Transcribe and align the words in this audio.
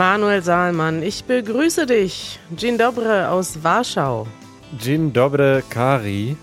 Manuel 0.00 0.42
Saalmann, 0.42 1.02
ich 1.02 1.24
begrüße 1.24 1.86
dich. 1.86 2.38
Dzień 2.54 2.76
dobry 2.76 3.24
aus 3.28 3.62
Warschau. 3.62 4.26
Dzień 4.78 5.10
dobry, 5.12 5.62
Kari. 5.70 6.36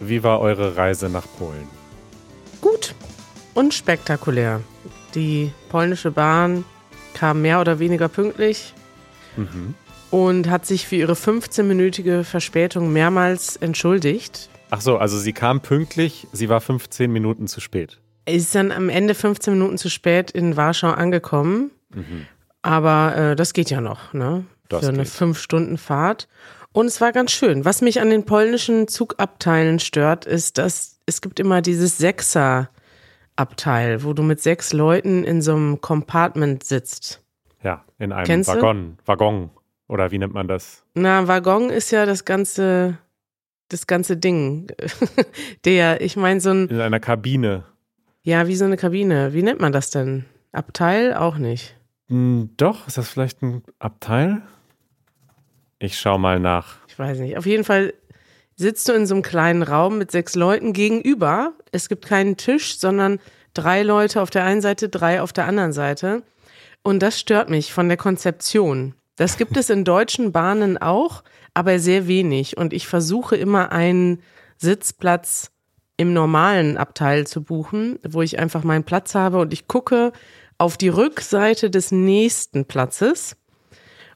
Wie 0.00 0.22
war 0.22 0.40
eure 0.40 0.76
Reise 0.76 1.08
nach 1.08 1.26
Polen? 1.38 1.66
Gut 2.60 2.94
und 3.54 3.74
spektakulär. 3.74 4.60
Die 5.16 5.50
polnische 5.70 6.12
Bahn 6.12 6.64
kam 7.14 7.42
mehr 7.42 7.60
oder 7.60 7.80
weniger 7.80 8.08
pünktlich 8.08 8.74
Mhm. 9.36 9.74
und 10.12 10.48
hat 10.48 10.66
sich 10.66 10.86
für 10.86 10.96
ihre 10.96 11.14
15-minütige 11.14 12.22
Verspätung 12.22 12.92
mehrmals 12.92 13.56
entschuldigt. 13.56 14.48
Ach 14.70 14.80
so, 14.80 14.98
also 14.98 15.18
sie 15.18 15.32
kam 15.32 15.60
pünktlich, 15.62 16.28
sie 16.32 16.48
war 16.48 16.60
15 16.60 17.10
Minuten 17.12 17.48
zu 17.48 17.60
spät. 17.60 17.98
Ist 18.24 18.54
dann 18.54 18.70
am 18.70 18.88
Ende 18.88 19.14
15 19.14 19.52
Minuten 19.54 19.78
zu 19.78 19.90
spät 19.90 20.30
in 20.30 20.56
Warschau 20.56 20.90
angekommen. 20.90 21.72
Aber 22.66 23.16
äh, 23.16 23.36
das 23.36 23.52
geht 23.52 23.70
ja 23.70 23.80
noch, 23.80 24.12
ne? 24.12 24.44
Das 24.68 24.80
Für 24.80 24.88
eine 24.88 25.04
geht. 25.04 25.12
5-Stunden-Fahrt. 25.12 26.26
Und 26.72 26.86
es 26.86 27.00
war 27.00 27.12
ganz 27.12 27.30
schön. 27.30 27.64
Was 27.64 27.80
mich 27.80 28.00
an 28.00 28.10
den 28.10 28.24
polnischen 28.24 28.88
Zugabteilen 28.88 29.78
stört, 29.78 30.26
ist, 30.26 30.58
dass 30.58 30.98
es 31.06 31.20
gibt 31.20 31.38
immer 31.38 31.62
dieses 31.62 31.96
Sechser-Abteil, 31.98 34.02
wo 34.02 34.14
du 34.14 34.24
mit 34.24 34.42
sechs 34.42 34.72
Leuten 34.72 35.22
in 35.22 35.42
so 35.42 35.54
einem 35.54 35.80
Compartment 35.80 36.64
sitzt. 36.64 37.22
Ja, 37.62 37.84
in 38.00 38.10
einem 38.10 38.26
Kennst 38.26 38.50
du? 38.50 38.54
Waggon. 38.54 38.98
Waggon. 39.06 39.50
Oder 39.86 40.10
wie 40.10 40.18
nennt 40.18 40.34
man 40.34 40.48
das? 40.48 40.82
Na, 40.94 41.28
Waggon 41.28 41.70
ist 41.70 41.92
ja 41.92 42.04
das 42.04 42.24
ganze, 42.24 42.98
das 43.68 43.86
ganze 43.86 44.16
Ding. 44.16 44.66
Der, 45.64 46.00
ich 46.00 46.16
meine, 46.16 46.40
so 46.40 46.50
ein, 46.50 46.66
In 46.66 46.80
einer 46.80 46.98
Kabine. 46.98 47.62
ja, 48.22 48.48
wie 48.48 48.56
so 48.56 48.64
eine 48.64 48.76
Kabine. 48.76 49.34
Wie 49.34 49.44
nennt 49.44 49.60
man 49.60 49.70
das 49.70 49.90
denn? 49.90 50.24
Abteil? 50.50 51.14
Auch 51.14 51.38
nicht. 51.38 51.76
Hm, 52.08 52.50
doch, 52.56 52.86
ist 52.86 52.98
das 52.98 53.08
vielleicht 53.08 53.42
ein 53.42 53.62
Abteil? 53.78 54.42
Ich 55.78 55.98
schau 55.98 56.18
mal 56.18 56.40
nach. 56.40 56.76
Ich 56.88 56.98
weiß 56.98 57.18
nicht. 57.18 57.36
Auf 57.36 57.46
jeden 57.46 57.64
Fall 57.64 57.92
sitzt 58.54 58.88
du 58.88 58.92
in 58.92 59.06
so 59.06 59.14
einem 59.14 59.22
kleinen 59.22 59.62
Raum 59.62 59.98
mit 59.98 60.10
sechs 60.10 60.34
Leuten 60.34 60.72
gegenüber. 60.72 61.52
Es 61.72 61.88
gibt 61.88 62.06
keinen 62.06 62.36
Tisch, 62.36 62.78
sondern 62.78 63.18
drei 63.54 63.82
Leute 63.82 64.22
auf 64.22 64.30
der 64.30 64.44
einen 64.44 64.62
Seite, 64.62 64.88
drei 64.88 65.20
auf 65.20 65.32
der 65.32 65.46
anderen 65.46 65.72
Seite. 65.72 66.22
Und 66.82 67.00
das 67.00 67.18
stört 67.20 67.50
mich 67.50 67.72
von 67.72 67.88
der 67.88 67.96
Konzeption. 67.96 68.94
Das 69.16 69.36
gibt 69.36 69.56
es 69.56 69.70
in 69.70 69.84
deutschen 69.84 70.32
Bahnen 70.32 70.78
auch, 70.78 71.24
aber 71.52 71.78
sehr 71.78 72.06
wenig. 72.06 72.56
Und 72.56 72.72
ich 72.72 72.86
versuche 72.86 73.36
immer 73.36 73.72
einen 73.72 74.22
Sitzplatz 74.58 75.50
im 75.96 76.12
normalen 76.12 76.76
Abteil 76.76 77.26
zu 77.26 77.42
buchen, 77.42 77.98
wo 78.06 78.22
ich 78.22 78.38
einfach 78.38 78.62
meinen 78.62 78.84
Platz 78.84 79.14
habe 79.14 79.38
und 79.38 79.52
ich 79.52 79.66
gucke 79.66 80.12
auf 80.58 80.76
die 80.76 80.88
Rückseite 80.88 81.70
des 81.70 81.92
nächsten 81.92 82.64
Platzes 82.64 83.36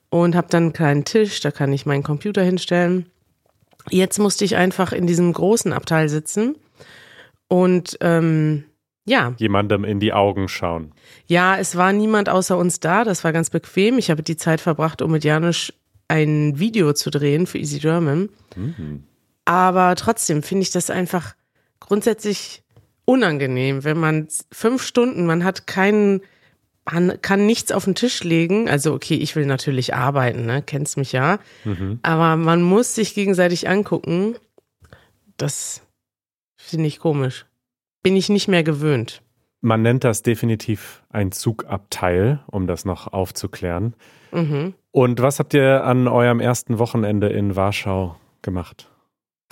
und 0.08 0.34
habe 0.34 0.48
dann 0.50 0.64
einen 0.64 0.72
kleinen 0.72 1.04
Tisch, 1.04 1.40
da 1.40 1.50
kann 1.50 1.72
ich 1.72 1.86
meinen 1.86 2.02
Computer 2.02 2.42
hinstellen. 2.42 3.06
Jetzt 3.90 4.18
musste 4.18 4.44
ich 4.44 4.56
einfach 4.56 4.92
in 4.92 5.06
diesem 5.06 5.32
großen 5.32 5.72
Abteil 5.72 6.08
sitzen 6.08 6.56
und 7.48 7.96
ähm, 8.00 8.64
ja, 9.06 9.34
Jemandem 9.38 9.84
in 9.84 9.98
die 9.98 10.12
Augen 10.12 10.48
schauen. 10.48 10.92
ja, 11.26 11.56
es 11.56 11.76
war 11.76 11.92
niemand 11.92 12.28
außer 12.28 12.56
uns 12.56 12.80
da, 12.80 13.04
das 13.04 13.24
war 13.24 13.32
ganz 13.32 13.50
bequem. 13.50 13.98
Ich 13.98 14.10
habe 14.10 14.22
die 14.22 14.36
Zeit 14.36 14.60
verbracht, 14.60 15.02
um 15.02 15.10
mit 15.10 15.24
Janusz 15.24 15.72
ein 16.08 16.58
Video 16.58 16.92
zu 16.92 17.10
drehen 17.10 17.46
für 17.46 17.58
Easy 17.58 17.78
German. 17.78 18.28
Aber 19.44 19.94
trotzdem 19.96 20.42
finde 20.42 20.62
ich 20.62 20.70
das 20.70 20.90
einfach 20.90 21.34
grundsätzlich 21.80 22.62
unangenehm, 23.04 23.82
wenn 23.82 23.98
man 23.98 24.28
fünf 24.52 24.82
Stunden, 24.84 25.26
man 25.26 25.42
hat 25.44 25.66
keinen, 25.66 26.20
kann 27.22 27.46
nichts 27.46 27.72
auf 27.72 27.84
den 27.84 27.94
Tisch 27.94 28.24
legen. 28.24 28.68
Also 28.68 28.92
okay, 28.92 29.14
ich 29.14 29.36
will 29.36 29.46
natürlich 29.46 29.94
arbeiten, 29.94 30.46
ne? 30.46 30.62
Kennst 30.62 30.96
mich 30.96 31.12
ja. 31.12 31.38
Aber 32.02 32.36
man 32.36 32.62
muss 32.62 32.94
sich 32.94 33.14
gegenseitig 33.14 33.68
angucken. 33.68 34.34
Das 35.36 35.82
finde 36.56 36.86
ich 36.86 36.98
komisch. 36.98 37.46
Bin 38.02 38.16
ich 38.16 38.28
nicht 38.28 38.48
mehr 38.48 38.62
gewöhnt. 38.62 39.22
Man 39.62 39.82
nennt 39.82 40.04
das 40.04 40.22
definitiv 40.22 41.02
ein 41.10 41.32
Zugabteil, 41.32 42.40
um 42.46 42.66
das 42.66 42.84
noch 42.84 43.12
aufzuklären. 43.12 43.94
Mhm. 44.32 44.74
Und 44.90 45.20
was 45.20 45.38
habt 45.38 45.54
ihr 45.54 45.84
an 45.84 46.08
eurem 46.08 46.40
ersten 46.40 46.78
Wochenende 46.78 47.28
in 47.28 47.56
Warschau 47.56 48.16
gemacht? 48.42 48.89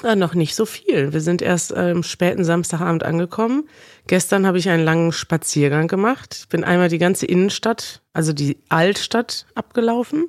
Ja, 0.02 0.14
noch 0.14 0.34
nicht 0.34 0.54
so 0.54 0.64
viel. 0.64 1.12
Wir 1.12 1.20
sind 1.20 1.42
erst 1.42 1.74
am 1.76 2.02
späten 2.04 2.44
Samstagabend 2.44 3.02
angekommen. 3.02 3.68
Gestern 4.06 4.46
habe 4.46 4.58
ich 4.58 4.68
einen 4.68 4.84
langen 4.84 5.12
Spaziergang 5.12 5.88
gemacht. 5.88 6.36
Ich 6.40 6.48
bin 6.48 6.62
einmal 6.62 6.88
die 6.88 6.98
ganze 6.98 7.26
Innenstadt, 7.26 8.02
also 8.12 8.32
die 8.32 8.58
Altstadt, 8.68 9.46
abgelaufen. 9.54 10.28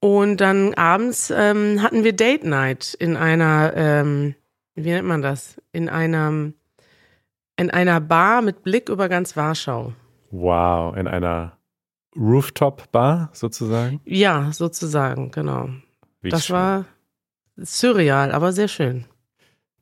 Und 0.00 0.36
dann 0.40 0.74
abends 0.74 1.32
ähm, 1.34 1.82
hatten 1.82 2.04
wir 2.04 2.12
Date 2.12 2.44
Night 2.44 2.94
in 2.94 3.16
einer, 3.16 3.72
ähm, 3.74 4.34
wie 4.74 4.90
nennt 4.90 5.08
man 5.08 5.22
das? 5.22 5.60
In 5.72 5.88
einer, 5.88 6.52
in 7.56 7.70
einer 7.70 8.00
Bar 8.00 8.42
mit 8.42 8.62
Blick 8.62 8.88
über 8.88 9.08
ganz 9.08 9.36
Warschau. 9.36 9.94
Wow, 10.30 10.96
in 10.96 11.08
einer 11.08 11.56
Rooftop-Bar 12.16 13.30
sozusagen? 13.32 14.00
Ja, 14.04 14.52
sozusagen, 14.52 15.30
genau. 15.30 15.70
Wie 16.20 16.28
das 16.28 16.46
schön. 16.46 16.56
war 16.56 16.84
surreal, 17.56 18.32
aber 18.32 18.52
sehr 18.52 18.68
schön. 18.68 19.04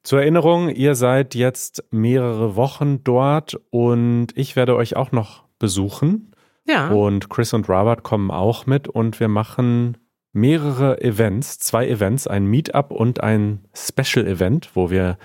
Zur 0.03 0.21
Erinnerung, 0.21 0.69
ihr 0.69 0.94
seid 0.94 1.34
jetzt 1.34 1.84
mehrere 1.91 2.56
Wochen 2.56 3.05
dort 3.05 3.60
und 3.71 4.28
ich 4.34 4.56
werde 4.56 4.75
euch 4.75 4.97
auch 4.97 5.12
noch 5.12 5.44
besuchen. 5.59 6.32
Ja. 6.66 6.91
Und 6.91 7.31
Chris 7.31 7.53
und 7.53 7.69
Robert 7.69 8.03
kommen 8.03 8.31
auch 8.31 8.66
mit 8.66 8.88
und 8.88 9.21
wir 9.21 9.28
machen 9.28 9.97
mehrere 10.32 11.00
Events, 11.00 11.59
zwei 11.59 11.88
Events, 11.88 12.27
ein 12.27 12.47
Meetup 12.47 12.91
und 12.91 13.22
ein 13.22 13.65
Special 13.75 14.27
Event, 14.27 14.71
wo 14.75 14.91
wir 14.91 15.19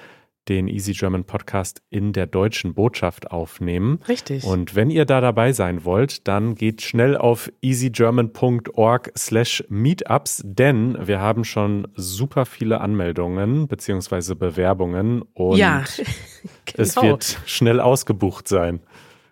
den 0.50 0.68
Easy 0.68 0.94
German 0.94 1.24
Podcast 1.24 1.82
in 1.90 2.14
der 2.14 2.28
deutschen 2.28 2.74
Botschaft 2.74 3.32
aufnehmen. 3.32 4.00
Richtig. 4.08 4.44
Und 4.44 4.76
wenn 4.76 4.90
ihr 4.90 5.06
da 5.06 5.22
dabei 5.22 5.52
sein 5.52 5.86
wollt, 5.86 6.28
dann 6.28 6.56
geht 6.56 6.82
schnell 6.82 7.18
auf 7.18 7.52
easygerman.org 7.62 9.12
slash 9.18 9.64
meetups, 9.70 10.42
denn 10.44 10.98
wir 11.08 11.20
haben 11.20 11.44
schon 11.44 11.88
super 11.96 12.46
viele 12.46 12.82
Anmeldungen 12.82 13.68
beziehungsweise 13.68 14.36
Bewerbungen 14.36 15.24
und 15.34 15.58
ja, 15.58 15.84
es 16.76 16.96
genau. 16.96 17.08
wird 17.08 17.40
schnell 17.46 17.80
ausgebucht 17.80 18.48
sein. 18.48 18.82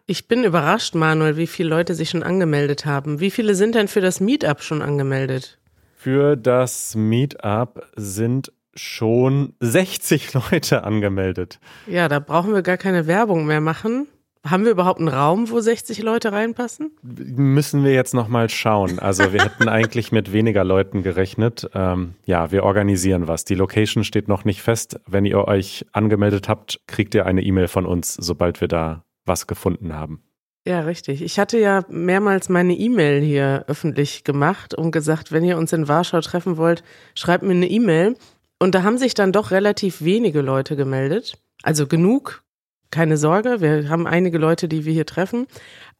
Ich 0.08 0.28
bin 0.28 0.44
überrascht, 0.44 0.94
Manuel, 0.94 1.36
wie 1.36 1.48
viele 1.48 1.70
Leute 1.70 1.96
sich 1.96 2.12
schon 2.12 2.22
angemeldet 2.22 2.86
haben. 2.86 3.20
Wie 3.20 3.31
viele 3.31 3.56
sind 3.56 3.74
denn 3.74 3.88
für 3.88 4.02
das 4.02 4.20
Meetup 4.20 4.62
schon 4.62 4.84
angemeldet? 4.84 5.58
Für 5.96 6.36
das 6.38 6.94
Meetup 6.94 7.84
sind 7.96 8.52
schon 8.75 9.53
60 9.59 10.34
Leute 10.52 10.84
angemeldet. 10.84 11.59
Ja, 11.88 12.08
da 12.08 12.19
brauchen 12.19 12.53
wir 12.53 12.62
gar 12.62 12.78
keine 12.78 13.08
Werbung 13.08 13.46
mehr 13.46 13.62
machen. 13.62 14.08
Haben 14.46 14.63
wir 14.63 14.72
überhaupt 14.72 15.00
einen 15.00 15.08
Raum, 15.08 15.50
wo 15.50 15.59
60 15.59 16.03
Leute 16.03 16.31
reinpassen? 16.31 16.91
Müssen 17.02 17.84
wir 17.84 17.94
jetzt 17.94 18.13
nochmal 18.13 18.47
schauen. 18.47 19.00
Also 19.00 19.34
wir 19.34 19.44
hätten 19.44 19.68
eigentlich 19.69 20.12
mit 20.12 20.34
weniger 20.34 20.63
Leuten 20.63 21.02
gerechnet. 21.02 21.68
Ähm, 21.74 22.13
ja, 22.25 22.52
wir 22.52 22.63
organisieren 22.63 23.28
was. 23.28 23.46
Die 23.46 23.56
Location 23.56 24.03
steht 24.03 24.28
noch 24.28 24.46
nicht 24.46 24.62
fest. 24.62 25.00
Wenn 25.07 25.25
ihr 25.25 25.47
euch 25.47 25.88
angemeldet 25.94 26.47
habt, 26.47 26.80
kriegt 26.86 27.16
ihr 27.16 27.25
eine 27.25 27.42
E-Mail 27.42 27.68
von 27.68 27.88
uns, 27.88 28.13
sobald 28.13 28.62
wir 28.62 28.68
da 28.68 29.03
was 29.25 29.47
gefunden 29.47 29.94
haben. 29.96 30.22
Ja, 30.68 30.81
richtig. 30.81 31.22
Ich 31.22 31.38
hatte 31.40 31.59
ja 31.59 31.84
mehrmals 31.90 32.50
meine 32.50 32.74
E-Mail 32.74 33.22
hier 33.22 33.66
öffentlich 33.68 34.24
gemacht 34.24 34.74
und 34.74 34.92
gesagt, 34.92 35.31
wenn 35.31 35.44
ihr 35.44 35.57
uns 35.57 35.74
in 35.74 35.88
Warschau 35.88 36.22
treffen 36.22 36.57
wollt, 36.57 36.83
schreibt 37.13 37.44
mir 37.44 37.51
eine 37.51 37.69
E-Mail. 37.69 38.16
Und 38.60 38.75
da 38.75 38.84
haben 38.84 38.98
sich 38.98 39.13
dann 39.13 39.31
doch 39.31 39.52
relativ 39.52 40.02
wenige 40.02 40.42
Leute 40.42 40.75
gemeldet. 40.75 41.38
Also 41.63 41.88
genug, 41.88 42.44
keine 42.92 43.18
Sorge. 43.18 43.62
Wir 43.62 43.90
haben 43.90 44.07
einige 44.07 44.38
Leute, 44.38 44.68
die 44.68 44.86
wir 44.86 44.94
hier 44.94 45.06
treffen. 45.06 45.48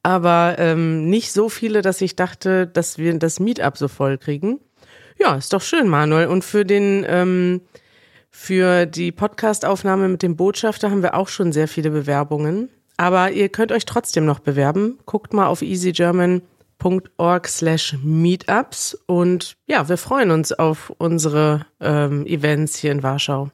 Aber 0.02 0.56
ähm, 0.58 1.08
nicht 1.10 1.32
so 1.32 1.48
viele, 1.48 1.82
dass 1.82 2.00
ich 2.00 2.16
dachte, 2.16 2.66
dass 2.66 2.98
wir 2.98 3.18
das 3.18 3.40
Meetup 3.40 3.76
so 3.76 3.88
voll 3.88 4.18
kriegen. 4.18 4.60
Ja, 5.18 5.34
ist 5.36 5.52
doch 5.52 5.62
schön, 5.62 5.88
Manuel. 5.88 6.28
Und 6.28 6.44
für 6.44 6.64
den, 6.64 7.04
ähm, 7.08 7.62
für 8.30 8.86
die 8.86 9.12
Podcastaufnahme 9.12 10.08
mit 10.08 10.22
dem 10.22 10.36
Botschafter 10.36 10.90
haben 10.90 11.02
wir 11.02 11.14
auch 11.14 11.28
schon 11.28 11.52
sehr 11.52 11.68
viele 11.68 11.90
Bewerbungen. 11.90 12.70
Aber 12.96 13.30
ihr 13.30 13.48
könnt 13.48 13.72
euch 13.72 13.84
trotzdem 13.84 14.24
noch 14.24 14.38
bewerben. 14.38 14.98
Guckt 15.04 15.32
mal 15.34 15.46
auf 15.46 15.62
easygerman.org 16.82 17.48
slash 17.48 17.96
meetups 18.02 18.94
und 19.06 19.56
ja, 19.66 19.88
wir 19.88 19.96
freuen 19.96 20.30
uns 20.30 20.52
auf 20.52 20.92
unsere 20.98 21.66
ähm, 21.80 22.26
Events 22.26 22.76
hier 22.76 22.92
in 22.92 23.02
Warschau. 23.02 23.50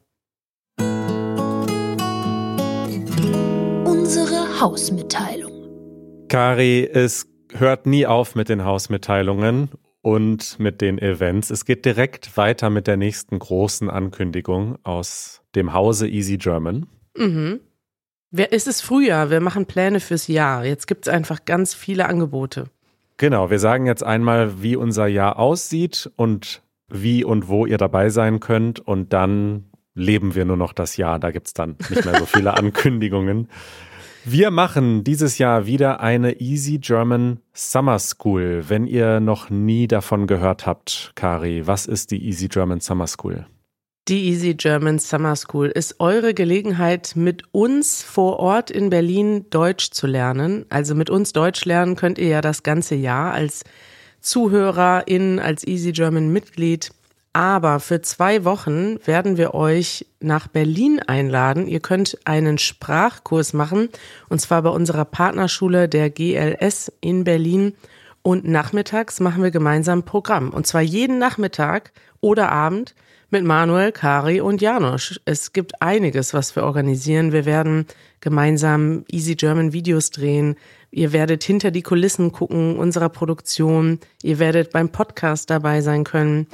Unsere 3.85 4.61
Hausmitteilung. 4.61 5.53
Kari, 6.29 6.85
es 6.93 7.27
hört 7.53 7.87
nie 7.87 8.07
auf 8.07 8.35
mit 8.35 8.49
den 8.49 8.65
Hausmitteilungen 8.65 9.71
und 10.01 10.59
mit 10.59 10.81
den 10.81 10.99
Events. 10.99 11.51
Es 11.51 11.65
geht 11.65 11.85
direkt 11.85 12.37
weiter 12.37 12.71
mit 12.71 12.87
der 12.87 12.97
nächsten 12.97 13.39
großen 13.39 13.91
Ankündigung 13.91 14.79
aus 14.85 15.43
dem 15.55 15.73
Hause 15.75 16.09
Easy 16.09 16.39
German. 16.39 16.87
Mhm. 17.17 17.61
Wer- 18.31 18.53
Es 18.53 18.67
ist 18.67 18.81
Frühjahr, 18.81 19.31
wir 19.31 19.41
machen 19.41 19.67
Pläne 19.67 20.01
fürs 20.01 20.27
Jahr. 20.27 20.65
Jetzt 20.65 20.87
gibt 20.87 21.07
es 21.07 21.13
einfach 21.13 21.45
ganz 21.45 21.75
viele 21.75 22.07
Angebote. 22.09 22.71
Genau, 23.17 23.51
wir 23.51 23.59
sagen 23.59 23.87
jetzt 23.87 24.03
einmal, 24.03 24.63
wie 24.63 24.77
unser 24.77 25.07
Jahr 25.07 25.39
aussieht 25.39 26.11
und 26.17 26.63
wie 26.89 27.25
und 27.25 27.49
wo 27.49 27.67
ihr 27.67 27.79
dabei 27.79 28.11
sein 28.11 28.41
könnt 28.41 28.81
und 28.81 29.13
dann 29.13 29.71
leben 29.95 30.35
wir 30.35 30.45
nur 30.45 30.57
noch 30.57 30.73
das 30.73 30.97
Jahr. 30.97 31.19
Da 31.19 31.31
gibt 31.31 31.49
es 31.49 31.55
dann 31.55 31.77
nicht 31.91 32.05
mehr 32.05 32.19
so 32.19 32.27
viele 32.27 32.55
Ankündigungen. 32.57 33.49
Wir 34.25 34.53
machen 34.53 35.03
dieses 35.03 35.39
Jahr 35.39 35.67
wieder 35.67 36.01
eine 36.01 36.41
Easy 36.41 36.79
German 36.79 37.41
Summer 37.53 37.99
School. 37.99 38.65
Wenn 38.69 38.87
ihr 38.87 39.19
noch 39.19 39.51
nie 39.51 39.89
davon 39.89 40.29
gehört 40.29 40.65
habt, 40.65 41.11
Kari, 41.17 41.67
was 41.67 41.87
ist 41.87 42.13
die 42.13 42.25
Easy 42.25 42.47
German 42.47 42.81
Summer 42.81 43.09
School? 43.09 43.47
Die 44.09 44.25
Easy 44.31 44.55
German 44.55 44.99
Summer 44.99 45.37
School 45.37 45.69
ist 45.69 46.01
eure 46.01 46.35
Gelegenheit, 46.35 47.13
mit 47.15 47.45
uns 47.53 48.03
vor 48.03 48.41
Ort 48.41 48.69
in 48.69 48.91
Berlin 48.91 49.47
Deutsch 49.51 49.93
zu 49.93 50.09
lernen. 50.09 50.67
Also 50.71 50.97
mit 50.97 51.09
uns 51.09 51.33
Deutsch 51.33 51.65
lernen 51.67 51.95
könnt 51.95 52.19
ihr 52.19 52.27
ja 52.27 52.41
das 52.41 52.65
ganze 52.65 52.97
Jahr 52.97 53.33
als 53.33 53.63
Zuhörerin, 54.21 55.39
als 55.39 55.65
Easy 55.65 55.93
German 55.93 56.33
Mitglied. 56.33 56.91
Aber 57.33 57.79
für 57.79 58.03
zwei 58.03 58.45
Wochen 58.45 58.99
werden 59.07 59.37
wir 59.37 59.55
euch 59.55 60.05
nach 60.19 60.49
Berlin 60.49 60.99
einladen. 60.99 61.69
Ihr 61.69 61.81
könnt 61.81 62.19
einen 62.25 62.59
Sprachkurs 62.59 63.53
machen, 63.53 63.89
und 64.29 64.41
zwar 64.41 64.63
bei 64.63 64.71
unserer 64.71 65.05
Partnerschule 65.05 65.89
der 65.89 66.11
GLS 66.11 66.91
in 67.01 67.23
Berlin. 67.23 67.75
Und 68.23 68.49
nachmittags 68.49 69.21
machen 69.21 69.45
wir 69.45 69.53
gemeinsam 69.53 70.03
Programm. 70.03 70.51
Und 70.51 70.67
zwar 70.67 70.83
jeden 70.83 71.21
Nachmittag 71.21 71.93
oder 72.21 72.51
Abend 72.51 72.97
mit 73.33 73.45
Manuel, 73.45 73.93
Kari 73.93 74.43
und 74.43 74.61
Janosch. 74.61 75.19
Es 75.25 75.55
gibt 75.55 75.81
einiges, 75.81 76.35
was 76.35 76.55
wir 76.55 76.65
organisieren. 76.65 77.33
Wir 77.33 77.47
werden 77.47 77.87
gemeinsam 78.21 79.05
Easy 79.11 79.37
German 79.37 79.73
Videos 79.73 80.11
drehen. 80.11 80.57
Ihr 80.91 81.15
werdet 81.15 81.43
hinter 81.43 81.71
die 81.71 81.81
Kulissen 81.81 82.31
gucken 82.31 82.77
unserer 82.77 83.09
Produktion. 83.09 84.01
Ihr 84.23 84.39
werdet 84.39 84.71
beim 84.71 84.91
Podcast 84.91 85.49
dabei 85.49 85.81
sein 85.81 86.05
können. 86.05 86.47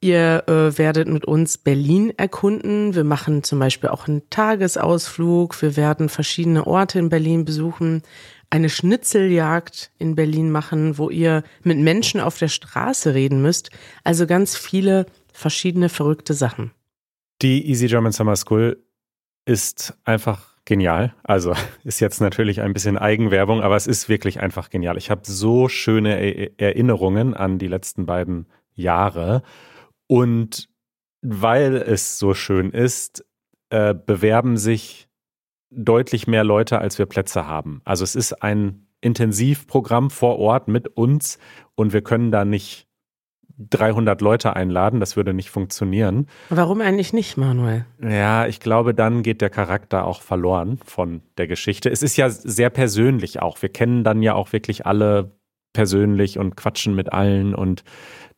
Ihr 0.00 0.44
äh, 0.46 0.76
werdet 0.76 1.08
mit 1.08 1.24
uns 1.24 1.56
Berlin 1.56 2.12
erkunden. 2.18 2.94
Wir 2.94 3.04
machen 3.04 3.42
zum 3.42 3.58
Beispiel 3.58 3.88
auch 3.88 4.06
einen 4.06 4.28
Tagesausflug. 4.28 5.60
Wir 5.62 5.76
werden 5.76 6.10
verschiedene 6.10 6.66
Orte 6.66 6.98
in 6.98 7.08
Berlin 7.08 7.46
besuchen. 7.46 8.02
Eine 8.50 8.68
Schnitzeljagd 8.68 9.90
in 9.98 10.14
Berlin 10.14 10.50
machen, 10.50 10.98
wo 10.98 11.08
ihr 11.08 11.42
mit 11.62 11.78
Menschen 11.78 12.20
auf 12.20 12.36
der 12.36 12.48
Straße 12.48 13.14
reden 13.14 13.40
müsst. 13.40 13.70
Also 14.04 14.26
ganz 14.26 14.56
viele 14.56 15.06
verschiedene 15.38 15.88
verrückte 15.88 16.34
Sachen. 16.34 16.72
Die 17.40 17.68
Easy 17.68 17.86
German 17.86 18.12
Summer 18.12 18.36
School 18.36 18.82
ist 19.44 19.96
einfach 20.04 20.56
genial. 20.64 21.14
Also 21.22 21.54
ist 21.84 22.00
jetzt 22.00 22.20
natürlich 22.20 22.60
ein 22.60 22.72
bisschen 22.72 22.98
Eigenwerbung, 22.98 23.62
aber 23.62 23.76
es 23.76 23.86
ist 23.86 24.08
wirklich 24.08 24.40
einfach 24.40 24.68
genial. 24.68 24.98
Ich 24.98 25.10
habe 25.10 25.22
so 25.24 25.68
schöne 25.68 26.58
Erinnerungen 26.58 27.34
an 27.34 27.58
die 27.58 27.68
letzten 27.68 28.04
beiden 28.04 28.46
Jahre. 28.74 29.42
Und 30.08 30.68
weil 31.22 31.76
es 31.76 32.18
so 32.18 32.34
schön 32.34 32.70
ist, 32.70 33.24
äh, 33.70 33.94
bewerben 33.94 34.56
sich 34.56 35.08
deutlich 35.70 36.26
mehr 36.26 36.44
Leute, 36.44 36.78
als 36.80 36.98
wir 36.98 37.06
Plätze 37.06 37.46
haben. 37.46 37.80
Also 37.84 38.02
es 38.02 38.16
ist 38.16 38.42
ein 38.42 38.88
Intensivprogramm 39.00 40.10
vor 40.10 40.38
Ort 40.38 40.66
mit 40.66 40.88
uns 40.88 41.38
und 41.76 41.92
wir 41.92 42.02
können 42.02 42.32
da 42.32 42.44
nicht 42.44 42.87
300 43.58 44.20
Leute 44.20 44.54
einladen, 44.54 45.00
das 45.00 45.16
würde 45.16 45.34
nicht 45.34 45.50
funktionieren. 45.50 46.26
Warum 46.48 46.80
eigentlich 46.80 47.12
nicht, 47.12 47.36
Manuel? 47.36 47.84
Ja, 48.00 48.46
ich 48.46 48.60
glaube, 48.60 48.94
dann 48.94 49.22
geht 49.22 49.40
der 49.40 49.50
Charakter 49.50 50.06
auch 50.06 50.22
verloren 50.22 50.78
von 50.84 51.22
der 51.36 51.48
Geschichte. 51.48 51.90
Es 51.90 52.02
ist 52.02 52.16
ja 52.16 52.30
sehr 52.30 52.70
persönlich 52.70 53.42
auch. 53.42 53.60
Wir 53.60 53.68
kennen 53.68 54.04
dann 54.04 54.22
ja 54.22 54.34
auch 54.34 54.52
wirklich 54.52 54.86
alle 54.86 55.32
persönlich 55.72 56.38
und 56.38 56.56
quatschen 56.56 56.94
mit 56.94 57.12
allen 57.12 57.54
und 57.54 57.84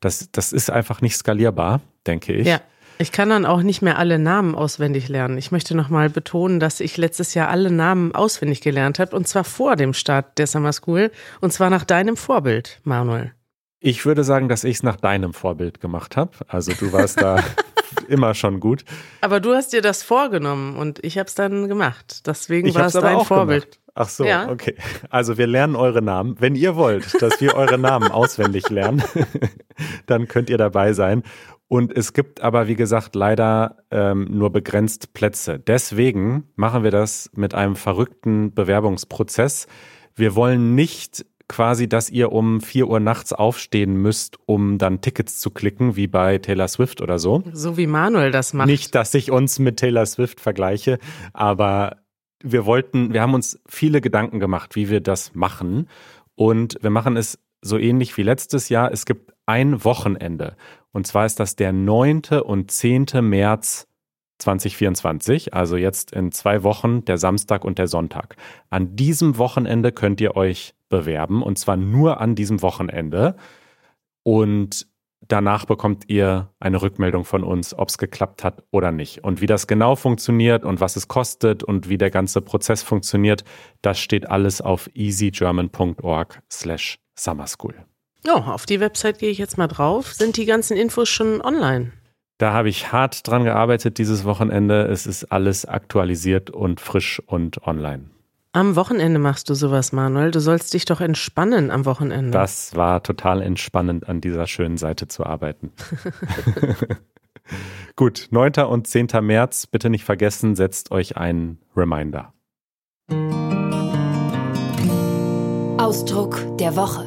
das, 0.01 0.31
das 0.33 0.53
ist 0.53 0.71
einfach 0.71 1.01
nicht 1.03 1.17
skalierbar, 1.17 1.81
denke 2.07 2.33
ich. 2.33 2.47
Ja. 2.47 2.61
Ich 2.99 3.13
kann 3.13 3.31
dann 3.31 3.47
auch 3.47 3.63
nicht 3.63 3.81
mehr 3.81 3.97
alle 3.97 4.19
Namen 4.19 4.55
auswendig 4.55 5.09
lernen. 5.09 5.39
Ich 5.39 5.53
möchte 5.53 5.75
nochmal 5.75 6.11
betonen, 6.11 6.61
dass 6.61 6.81
ich 6.81 6.99
letztes 6.99 7.33
Jahr 7.33 7.49
alle 7.49 7.71
Namen 7.71 8.15
auswendig 8.15 8.61
gelernt 8.61 8.99
habe 8.99 9.17
und 9.17 9.27
zwar 9.27 9.45
vor 9.45 9.77
dem 9.77 9.95
Start 9.95 10.37
der 10.37 10.47
Summer 10.47 10.75
School 10.75 11.11
und 11.41 11.51
zwar 11.51 11.71
nach 11.71 11.85
deinem 11.85 12.19
Vorbild, 12.19 12.79
Manuel. 12.85 13.33
Ich 13.81 14.05
würde 14.05 14.25
sagen, 14.25 14.49
dass 14.49 14.63
ich 14.65 14.77
es 14.77 14.83
nach 14.83 14.97
deinem 14.97 15.33
Vorbild 15.33 15.81
gemacht 15.81 16.17
habe. 16.17 16.33
Also 16.49 16.73
du 16.79 16.93
warst 16.93 17.21
da 17.21 17.43
immer 18.09 18.35
schon 18.35 18.61
gut. 18.61 18.85
Aber 19.23 19.41
du 19.41 19.55
hast 19.55 19.73
dir 19.73 19.81
das 19.81 20.03
vorgenommen 20.03 20.77
und 20.77 21.03
ich 21.03 21.17
habe 21.17 21.29
es 21.29 21.35
dann 21.35 21.67
gemacht. 21.67 22.27
Deswegen 22.27 22.75
war 22.75 22.87
es 22.87 22.93
dein 22.93 23.21
Vorbild. 23.21 23.63
Gemacht. 23.63 23.81
Ach 23.95 24.09
so, 24.09 24.25
ja. 24.25 24.51
okay. 24.51 24.77
Also 25.09 25.39
wir 25.39 25.47
lernen 25.47 25.77
eure 25.77 26.03
Namen. 26.03 26.37
Wenn 26.39 26.55
ihr 26.55 26.77
wollt, 26.77 27.21
dass 27.23 27.41
wir 27.41 27.55
eure 27.55 27.79
Namen 27.79 28.11
auswendig 28.13 28.69
lernen, 28.69 29.03
dann 30.07 30.29
könnt 30.29 30.51
ihr 30.51 30.59
dabei 30.59 30.93
sein. 30.93 31.23
Und 31.67 31.97
es 31.97 32.13
gibt 32.13 32.41
aber, 32.41 32.69
wie 32.69 32.75
gesagt, 32.75 33.15
leider 33.15 33.77
ähm, 33.91 34.27
nur 34.31 34.51
begrenzt 34.51 35.15
Plätze. 35.15 35.59
Deswegen 35.59 36.49
machen 36.57 36.83
wir 36.83 36.91
das 36.91 37.31
mit 37.35 37.55
einem 37.55 37.77
verrückten 37.77 38.53
Bewerbungsprozess. 38.53 39.69
Wir 40.15 40.35
wollen 40.35 40.75
nicht 40.75 41.25
quasi, 41.51 41.89
dass 41.89 42.09
ihr 42.09 42.31
um 42.31 42.61
4 42.61 42.89
Uhr 42.89 43.01
nachts 43.01 43.33
aufstehen 43.33 43.97
müsst, 43.97 44.39
um 44.47 44.79
dann 44.79 45.01
Tickets 45.01 45.41
zu 45.41 45.51
klicken, 45.51 45.97
wie 45.97 46.07
bei 46.07 46.39
Taylor 46.39 46.69
Swift 46.69 47.03
oder 47.03 47.19
so. 47.19 47.43
So 47.53 47.77
wie 47.77 47.89
Manuel 47.89 48.31
das 48.31 48.55
macht. 48.55 48.69
Nicht, 48.69 48.95
dass 48.95 49.13
ich 49.15 49.33
uns 49.33 49.59
mit 49.59 49.77
Taylor 49.77 50.07
Swift 50.07 50.41
vergleiche, 50.41 50.99
aber 51.33 51.97
wir 52.43 52.65
wollten, 52.67 53.13
wir 53.13 53.21
haben 53.21 53.35
uns 53.35 53.61
viele 53.67 54.01
Gedanken 54.01 54.39
gemacht, 54.39 54.77
wie 54.77 54.89
wir 54.89 55.01
das 55.01 55.35
machen. 55.35 55.89
Und 56.37 56.79
wir 56.81 56.91
machen 56.91 57.17
es 57.17 57.39
so 57.61 57.77
ähnlich 57.77 58.17
wie 58.17 58.23
letztes 58.23 58.69
Jahr. 58.69 58.93
Es 58.93 59.05
gibt 59.05 59.35
ein 59.45 59.85
Wochenende. 59.85 60.57
Und 60.93 61.07
zwar 61.07 61.27
ist 61.27 61.41
das 61.41 61.57
der 61.57 61.73
9. 61.73 62.23
und 62.45 62.71
10. 62.71 63.07
März 63.23 63.89
2024, 64.39 65.53
also 65.53 65.77
jetzt 65.77 66.13
in 66.13 66.33
zwei 66.33 66.63
Wochen, 66.63 67.05
der 67.05 67.19
Samstag 67.19 67.65
und 67.65 67.79
der 67.79 67.89
Sonntag. 67.89 68.37
An 68.71 68.97
diesem 68.97 69.37
Wochenende 69.37 69.93
könnt 69.93 70.21
ihr 70.21 70.37
euch 70.37 70.75
bewerben 70.91 71.43
und 71.43 71.59
zwar 71.59 71.79
nur 71.79 72.21
an 72.21 72.35
diesem 72.35 72.61
Wochenende. 72.61 73.37
Und 74.23 74.87
danach 75.27 75.65
bekommt 75.65 76.05
ihr 76.09 76.51
eine 76.61 76.83
Rückmeldung 76.83 77.25
von 77.25 77.43
uns, 77.43 77.73
ob 77.73 77.89
es 77.89 77.97
geklappt 77.97 78.45
hat 78.45 78.63
oder 78.71 78.93
nicht. 78.93 79.25
Und 79.25 79.41
wie 79.41 79.47
das 79.47 79.67
genau 79.67 79.97
funktioniert 79.97 80.65
und 80.65 80.81
was 80.81 80.97
es 80.97 81.09
kostet 81.09 81.63
und 81.63 81.89
wie 81.89 81.97
der 81.97 82.11
ganze 82.11 82.43
Prozess 82.43 82.83
funktioniert, 82.83 83.45
das 83.81 83.99
steht 83.99 84.29
alles 84.29 84.61
auf 84.61 84.91
easygerman.org 84.95 86.43
slash 86.53 86.99
summerschool. 87.15 87.75
Oh, 88.29 88.33
auf 88.33 88.67
die 88.67 88.81
Website 88.81 89.19
gehe 89.19 89.31
ich 89.31 89.39
jetzt 89.39 89.57
mal 89.57 89.69
drauf. 89.69 90.13
Sind 90.13 90.37
die 90.37 90.45
ganzen 90.45 90.77
Infos 90.77 91.09
schon 91.09 91.41
online? 91.41 91.93
Da 92.37 92.53
habe 92.53 92.69
ich 92.69 92.93
hart 92.93 93.27
dran 93.27 93.45
gearbeitet 93.45 93.99
dieses 93.99 94.25
Wochenende. 94.25 94.85
Es 94.85 95.07
ist 95.07 95.25
alles 95.25 95.67
aktualisiert 95.67 96.51
und 96.51 96.81
frisch 96.81 97.21
und 97.27 97.67
online. 97.67 98.11
Am 98.53 98.75
Wochenende 98.75 99.21
machst 99.21 99.49
du 99.49 99.55
sowas, 99.55 99.93
Manuel. 99.93 100.33
Du 100.33 100.41
sollst 100.41 100.75
dich 100.75 100.85
doch 100.85 101.01
entspannen 101.01 101.71
am 101.71 101.87
Wochenende. 101.87 102.33
Das 102.33 102.75
war 102.75 103.01
total 103.05 103.43
entspannend, 103.43 104.09
an 104.09 104.21
dieser 104.21 104.49
schönen 104.49 104.77
Seite 104.77 105.07
zu 105.07 105.25
arbeiten. 105.25 105.71
Gut, 107.97 108.27
9. 108.33 108.55
und 108.69 108.89
10. 108.89 109.07
März, 109.23 109.69
bitte 109.69 109.89
nicht 109.89 110.05
vergessen, 110.05 110.57
setzt 110.57 110.91
euch 110.91 111.17
einen 111.17 111.61
Reminder. 111.77 112.33
Ausdruck 115.79 116.59
der 116.59 116.75
Woche. 116.75 117.07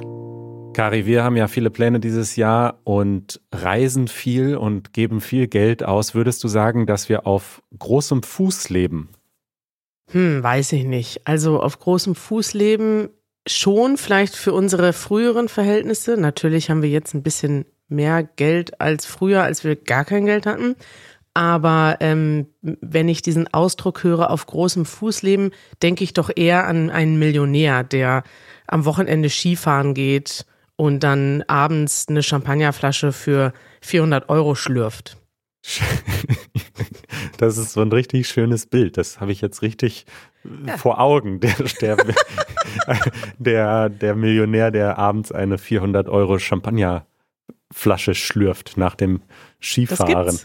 Kari, 0.73 1.05
wir 1.05 1.25
haben 1.25 1.35
ja 1.35 1.49
viele 1.49 1.69
Pläne 1.69 1.99
dieses 1.99 2.37
Jahr 2.37 2.79
und 2.85 3.41
reisen 3.51 4.07
viel 4.07 4.55
und 4.55 4.93
geben 4.93 5.19
viel 5.19 5.47
Geld 5.47 5.83
aus. 5.83 6.15
Würdest 6.15 6.41
du 6.45 6.47
sagen, 6.47 6.85
dass 6.85 7.09
wir 7.09 7.27
auf 7.27 7.61
großem 7.77 8.23
Fuß 8.23 8.69
leben? 8.69 9.09
Hm, 10.13 10.43
weiß 10.43 10.73
ich 10.73 10.85
nicht. 10.85 11.21
Also 11.25 11.59
auf 11.59 11.79
großem 11.79 12.13
Fuß 12.13 12.53
leben 12.53 13.09
schon, 13.47 13.97
vielleicht 13.97 14.35
für 14.35 14.53
unsere 14.53 14.93
früheren 14.93 15.49
Verhältnisse. 15.49 16.17
Natürlich 16.17 16.69
haben 16.69 16.83
wir 16.83 16.89
jetzt 16.89 17.15
ein 17.15 17.23
bisschen 17.23 17.65
mehr 17.87 18.23
Geld 18.23 18.79
als 18.79 19.07
früher, 19.07 19.43
als 19.43 19.63
wir 19.63 19.75
gar 19.75 20.05
kein 20.05 20.25
Geld 20.25 20.45
hatten. 20.45 20.75
Aber 21.33 21.97
ähm, 21.99 22.45
wenn 22.61 23.09
ich 23.09 23.23
diesen 23.23 23.51
Ausdruck 23.51 24.03
höre, 24.03 24.29
auf 24.29 24.45
großem 24.45 24.85
Fuß 24.85 25.23
leben, 25.23 25.49
denke 25.81 26.03
ich 26.03 26.13
doch 26.13 26.29
eher 26.33 26.67
an 26.67 26.91
einen 26.91 27.17
Millionär, 27.17 27.83
der 27.83 28.23
am 28.67 28.85
Wochenende 28.85 29.29
Skifahren 29.29 29.95
geht 29.95 30.45
und 30.75 31.01
dann 31.01 31.43
abends 31.47 32.05
eine 32.07 32.21
Champagnerflasche 32.21 33.11
für 33.11 33.51
400 33.81 34.29
Euro 34.29 34.53
schlürft. 34.53 35.17
Das 37.37 37.57
ist 37.57 37.73
so 37.73 37.81
ein 37.81 37.91
richtig 37.91 38.27
schönes 38.27 38.65
Bild. 38.65 38.97
Das 38.97 39.19
habe 39.19 39.31
ich 39.31 39.41
jetzt 39.41 39.61
richtig 39.61 40.05
ja. 40.65 40.77
vor 40.77 40.99
Augen. 40.99 41.39
Der, 41.39 41.55
der, 41.81 41.97
der, 43.37 43.89
der, 43.89 44.15
Millionär, 44.15 44.71
der 44.71 44.97
abends 44.97 45.31
eine 45.31 45.57
400 45.57 46.09
Euro 46.09 46.39
Champagnerflasche 46.39 48.15
schlürft 48.15 48.77
nach 48.77 48.95
dem 48.95 49.21
Skifahren. 49.61 50.39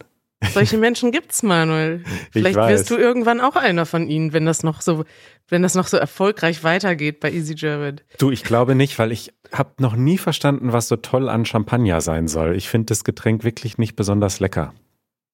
Solche 0.52 0.78
Menschen 0.78 1.10
gibt's, 1.10 1.42
Manuel. 1.42 2.04
Vielleicht 2.30 2.56
wirst 2.56 2.90
du 2.90 2.96
irgendwann 2.96 3.40
auch 3.40 3.56
einer 3.56 3.86
von 3.86 4.08
ihnen, 4.08 4.32
wenn 4.32 4.46
das 4.46 4.62
noch 4.62 4.80
so, 4.80 5.04
wenn 5.48 5.62
das 5.62 5.74
noch 5.74 5.86
so 5.86 5.96
erfolgreich 5.96 6.62
weitergeht 6.62 7.20
bei 7.20 7.32
Easy 7.32 7.54
German. 7.54 8.00
Du, 8.18 8.30
ich 8.30 8.44
glaube 8.44 8.74
nicht, 8.74 8.98
weil 8.98 9.12
ich 9.12 9.32
habe 9.52 9.70
noch 9.78 9.96
nie 9.96 10.18
verstanden, 10.18 10.72
was 10.72 10.88
so 10.88 10.96
toll 10.96 11.28
an 11.28 11.44
Champagner 11.44 12.00
sein 12.00 12.28
soll. 12.28 12.54
Ich 12.56 12.68
finde 12.68 12.86
das 12.86 13.04
Getränk 13.04 13.44
wirklich 13.44 13.78
nicht 13.78 13.96
besonders 13.96 14.40
lecker. 14.40 14.74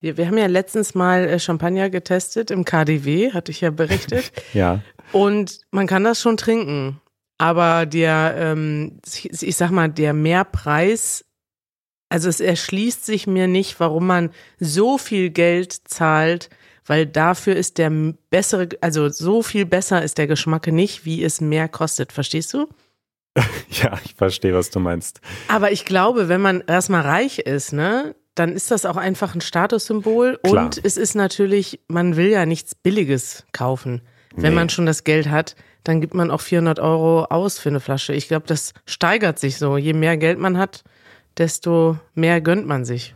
Wir, 0.05 0.17
wir 0.17 0.27
haben 0.27 0.37
ja 0.37 0.45
letztens 0.45 0.93
mal 0.93 1.27
äh, 1.27 1.39
Champagner 1.39 1.89
getestet 1.89 2.51
im 2.51 2.63
KDW, 2.63 3.33
hatte 3.33 3.51
ich 3.51 3.61
ja 3.61 3.71
berichtet. 3.71 4.31
ja. 4.53 4.81
Und 5.11 5.61
man 5.71 5.87
kann 5.87 6.03
das 6.03 6.21
schon 6.21 6.37
trinken. 6.37 7.01
Aber 7.37 7.85
der, 7.85 8.35
ähm, 8.37 8.99
ich 9.21 9.57
sag 9.57 9.71
mal, 9.71 9.89
der 9.89 10.13
Mehrpreis 10.13 11.25
also 12.07 12.29
es 12.29 12.39
erschließt 12.39 13.05
sich 13.05 13.27
mir 13.27 13.47
nicht, 13.47 13.79
warum 13.79 14.07
man 14.07 14.29
so 14.59 14.97
viel 14.97 15.31
Geld 15.31 15.73
zahlt, 15.73 16.49
weil 16.85 17.05
dafür 17.07 17.55
ist 17.55 17.77
der 17.77 17.91
bessere, 18.29 18.69
also 18.81 19.09
so 19.09 19.41
viel 19.41 19.65
besser 19.65 20.03
ist 20.03 20.17
der 20.17 20.27
Geschmack 20.27 20.67
nicht, 20.67 21.05
wie 21.05 21.23
es 21.23 21.41
mehr 21.41 21.67
kostet. 21.67 22.11
Verstehst 22.11 22.53
du? 22.53 22.67
Ja, 23.69 23.99
ich 24.05 24.15
verstehe, 24.15 24.53
was 24.53 24.69
du 24.69 24.79
meinst. 24.79 25.19
Aber 25.49 25.73
ich 25.73 25.83
glaube, 25.83 26.29
wenn 26.29 26.39
man 26.39 26.61
erstmal 26.65 27.01
reich 27.01 27.39
ist, 27.39 27.73
ne, 27.73 28.15
dann 28.35 28.51
ist 28.51 28.69
das 28.71 28.85
auch 28.85 28.97
einfach 28.97 29.33
ein 29.33 29.41
Statussymbol. 29.41 30.37
Klar. 30.43 30.65
Und 30.65 30.81
es 30.83 30.97
ist 30.97 31.15
natürlich, 31.15 31.79
man 31.87 32.15
will 32.15 32.27
ja 32.27 32.45
nichts 32.45 32.75
Billiges 32.75 33.45
kaufen. 33.53 34.01
Wenn 34.35 34.51
nee. 34.51 34.59
man 34.59 34.69
schon 34.69 34.85
das 34.85 35.05
Geld 35.05 35.29
hat, 35.29 35.55
dann 35.83 36.01
gibt 36.01 36.13
man 36.13 36.29
auch 36.29 36.41
400 36.41 36.79
Euro 36.79 37.25
aus 37.25 37.57
für 37.57 37.69
eine 37.69 37.79
Flasche. 37.79 38.13
Ich 38.13 38.27
glaube, 38.27 38.45
das 38.47 38.73
steigert 38.85 39.39
sich 39.39 39.57
so. 39.57 39.77
Je 39.77 39.93
mehr 39.93 40.17
Geld 40.17 40.39
man 40.39 40.57
hat, 40.57 40.83
desto 41.37 41.97
mehr 42.13 42.41
gönnt 42.41 42.67
man 42.67 42.83
sich. 42.85 43.15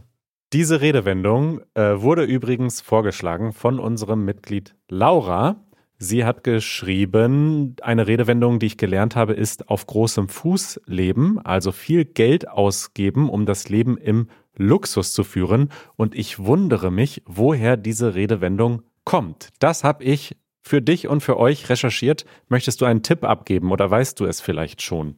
Diese 0.53 0.81
Redewendung 0.81 1.61
äh, 1.75 2.01
wurde 2.01 2.23
übrigens 2.23 2.81
vorgeschlagen 2.81 3.53
von 3.53 3.79
unserem 3.79 4.25
Mitglied 4.25 4.75
Laura. 4.87 5.57
Sie 5.97 6.23
hat 6.23 6.43
geschrieben, 6.45 7.75
eine 7.81 8.07
Redewendung, 8.07 8.57
die 8.57 8.67
ich 8.67 8.77
gelernt 8.77 9.15
habe, 9.17 9.33
ist 9.33 9.67
auf 9.67 9.85
großem 9.85 10.29
Fuß 10.29 10.81
leben, 10.85 11.39
also 11.39 11.73
viel 11.73 12.05
Geld 12.05 12.47
ausgeben, 12.47 13.29
um 13.29 13.45
das 13.45 13.67
Leben 13.67 13.97
im 13.97 14.29
Luxus 14.59 15.13
zu 15.13 15.23
führen. 15.23 15.71
Und 15.95 16.13
ich 16.13 16.37
wundere 16.37 16.91
mich, 16.91 17.23
woher 17.25 17.77
diese 17.77 18.13
Redewendung 18.13 18.83
kommt. 19.03 19.49
Das 19.57 19.83
habe 19.83 20.03
ich 20.03 20.37
für 20.61 20.81
dich 20.83 21.07
und 21.07 21.21
für 21.21 21.37
euch 21.37 21.69
recherchiert. 21.69 22.25
Möchtest 22.47 22.81
du 22.81 22.85
einen 22.85 23.01
Tipp 23.01 23.23
abgeben 23.23 23.71
oder 23.71 23.89
weißt 23.89 24.19
du 24.19 24.25
es 24.25 24.41
vielleicht 24.41 24.83
schon? 24.83 25.15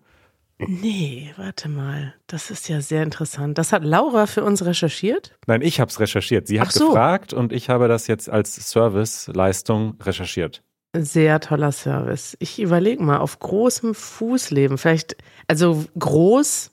Nee, 0.67 1.33
warte 1.37 1.69
mal. 1.69 2.13
Das 2.27 2.51
ist 2.51 2.69
ja 2.69 2.81
sehr 2.81 3.03
interessant. 3.03 3.57
Das 3.57 3.73
hat 3.73 3.83
Laura 3.83 4.27
für 4.27 4.43
uns 4.43 4.63
recherchiert? 4.63 5.35
Nein, 5.47 5.61
ich 5.61 5.79
habe 5.79 5.89
es 5.89 5.99
recherchiert. 5.99 6.47
Sie 6.47 6.61
hat 6.61 6.71
so. 6.71 6.87
gefragt 6.87 7.33
und 7.33 7.51
ich 7.51 7.69
habe 7.69 7.87
das 7.87 8.07
jetzt 8.07 8.29
als 8.29 8.55
Serviceleistung 8.69 9.97
recherchiert. 10.01 10.61
Sehr 10.95 11.39
toller 11.39 11.71
Service. 11.71 12.35
Ich 12.39 12.61
überlege 12.61 13.01
mal, 13.01 13.17
auf 13.17 13.39
großem 13.39 13.95
Fuß 13.95 14.51
leben. 14.51 14.77
Vielleicht, 14.77 15.15
also 15.47 15.85
groß, 15.97 16.70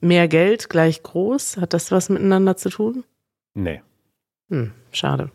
mehr 0.00 0.28
Geld 0.28 0.68
gleich 0.68 1.02
groß. 1.02 1.58
Hat 1.58 1.72
das 1.72 1.90
was 1.90 2.08
miteinander 2.08 2.56
zu 2.56 2.70
tun? 2.70 3.04
Nee. 3.54 3.82
Hm, 4.48 4.72
schade. 4.92 5.30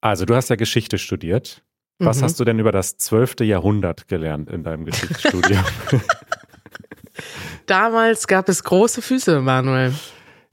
Also, 0.00 0.24
du 0.24 0.34
hast 0.34 0.50
ja 0.50 0.56
Geschichte 0.56 0.98
studiert. 0.98 1.62
Was 1.98 2.20
mhm. 2.20 2.24
hast 2.24 2.40
du 2.40 2.44
denn 2.44 2.58
über 2.58 2.72
das 2.72 2.98
12. 2.98 3.40
Jahrhundert 3.40 4.08
gelernt 4.08 4.50
in 4.50 4.62
deinem 4.62 4.84
Geschichtsstudium? 4.84 5.64
Damals 7.66 8.26
gab 8.26 8.48
es 8.48 8.62
große 8.62 9.00
Füße, 9.00 9.40
Manuel. 9.40 9.94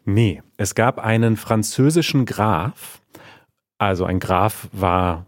Nee, 0.06 0.42
es 0.58 0.74
gab 0.76 1.00
einen 1.00 1.38
französischen 1.38 2.26
Graf. 2.26 3.02
Also 3.78 4.06
ein 4.06 4.20
Graf 4.20 4.70
war 4.72 5.26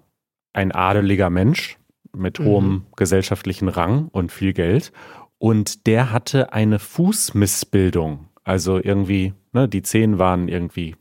ein 0.53 0.71
adeliger 0.71 1.29
Mensch 1.29 1.77
mit 2.15 2.39
mhm. 2.39 2.45
hohem 2.45 2.85
gesellschaftlichen 2.95 3.67
Rang 3.67 4.07
und 4.11 4.31
viel 4.31 4.53
Geld. 4.53 4.91
Und 5.37 5.87
der 5.87 6.11
hatte 6.11 6.53
eine 6.53 6.79
Fußmissbildung. 6.79 8.27
Also 8.43 8.79
irgendwie, 8.81 9.33
ne, 9.53 9.67
die 9.67 9.81
Zehen 9.81 10.19
waren 10.19 10.47
irgendwie 10.47 10.95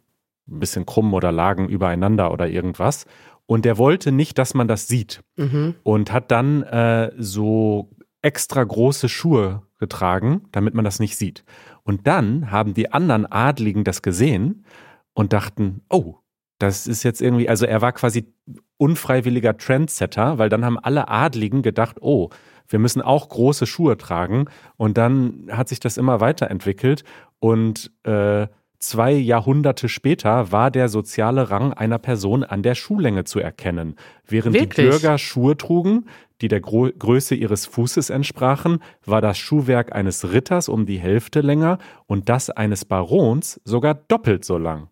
ein 0.48 0.60
bisschen 0.60 0.86
krumm 0.86 1.14
oder 1.14 1.32
lagen 1.32 1.68
übereinander 1.68 2.32
oder 2.32 2.48
irgendwas. 2.48 3.06
Und 3.46 3.64
der 3.64 3.78
wollte 3.78 4.12
nicht, 4.12 4.38
dass 4.38 4.54
man 4.54 4.68
das 4.68 4.88
sieht. 4.88 5.22
Mhm. 5.36 5.74
Und 5.82 6.12
hat 6.12 6.30
dann 6.30 6.62
äh, 6.62 7.12
so 7.16 7.90
extra 8.22 8.64
große 8.64 9.08
Schuhe 9.08 9.62
getragen, 9.78 10.48
damit 10.50 10.74
man 10.74 10.84
das 10.84 10.98
nicht 10.98 11.16
sieht. 11.16 11.44
Und 11.82 12.06
dann 12.06 12.50
haben 12.50 12.72
die 12.72 12.90
anderen 12.92 13.30
Adligen 13.30 13.84
das 13.84 14.00
gesehen 14.00 14.64
und 15.12 15.34
dachten, 15.34 15.82
oh, 15.90 16.16
das 16.58 16.86
ist 16.86 17.02
jetzt 17.02 17.20
irgendwie, 17.20 17.48
also 17.48 17.66
er 17.66 17.82
war 17.82 17.92
quasi 17.92 18.32
unfreiwilliger 18.78 19.56
Trendsetter, 19.56 20.38
weil 20.38 20.48
dann 20.48 20.64
haben 20.64 20.78
alle 20.78 21.08
Adligen 21.08 21.62
gedacht, 21.62 21.98
oh, 22.00 22.30
wir 22.68 22.78
müssen 22.78 23.02
auch 23.02 23.28
große 23.28 23.66
Schuhe 23.66 23.96
tragen. 23.96 24.46
Und 24.76 24.98
dann 24.98 25.48
hat 25.50 25.68
sich 25.68 25.80
das 25.80 25.96
immer 25.96 26.20
weiterentwickelt 26.20 27.04
und 27.38 27.90
äh, 28.04 28.46
zwei 28.78 29.12
Jahrhunderte 29.12 29.88
später 29.88 30.52
war 30.52 30.70
der 30.70 30.88
soziale 30.88 31.50
Rang 31.50 31.72
einer 31.72 31.98
Person 31.98 32.44
an 32.44 32.62
der 32.62 32.74
Schuhlänge 32.74 33.24
zu 33.24 33.40
erkennen. 33.40 33.96
Während 34.26 34.54
Wirklich? 34.54 34.74
die 34.74 34.90
Bürger 34.90 35.18
Schuhe 35.18 35.56
trugen, 35.56 36.06
die 36.40 36.48
der 36.48 36.60
Gro 36.60 36.90
Größe 36.98 37.34
ihres 37.34 37.66
Fußes 37.66 38.10
entsprachen, 38.10 38.80
war 39.04 39.20
das 39.20 39.38
Schuhwerk 39.38 39.94
eines 39.94 40.32
Ritters 40.32 40.68
um 40.68 40.84
die 40.84 40.98
Hälfte 40.98 41.40
länger 41.40 41.78
und 42.06 42.28
das 42.28 42.50
eines 42.50 42.84
Barons 42.84 43.60
sogar 43.64 43.94
doppelt 43.94 44.44
so 44.44 44.58
lang. 44.58 44.88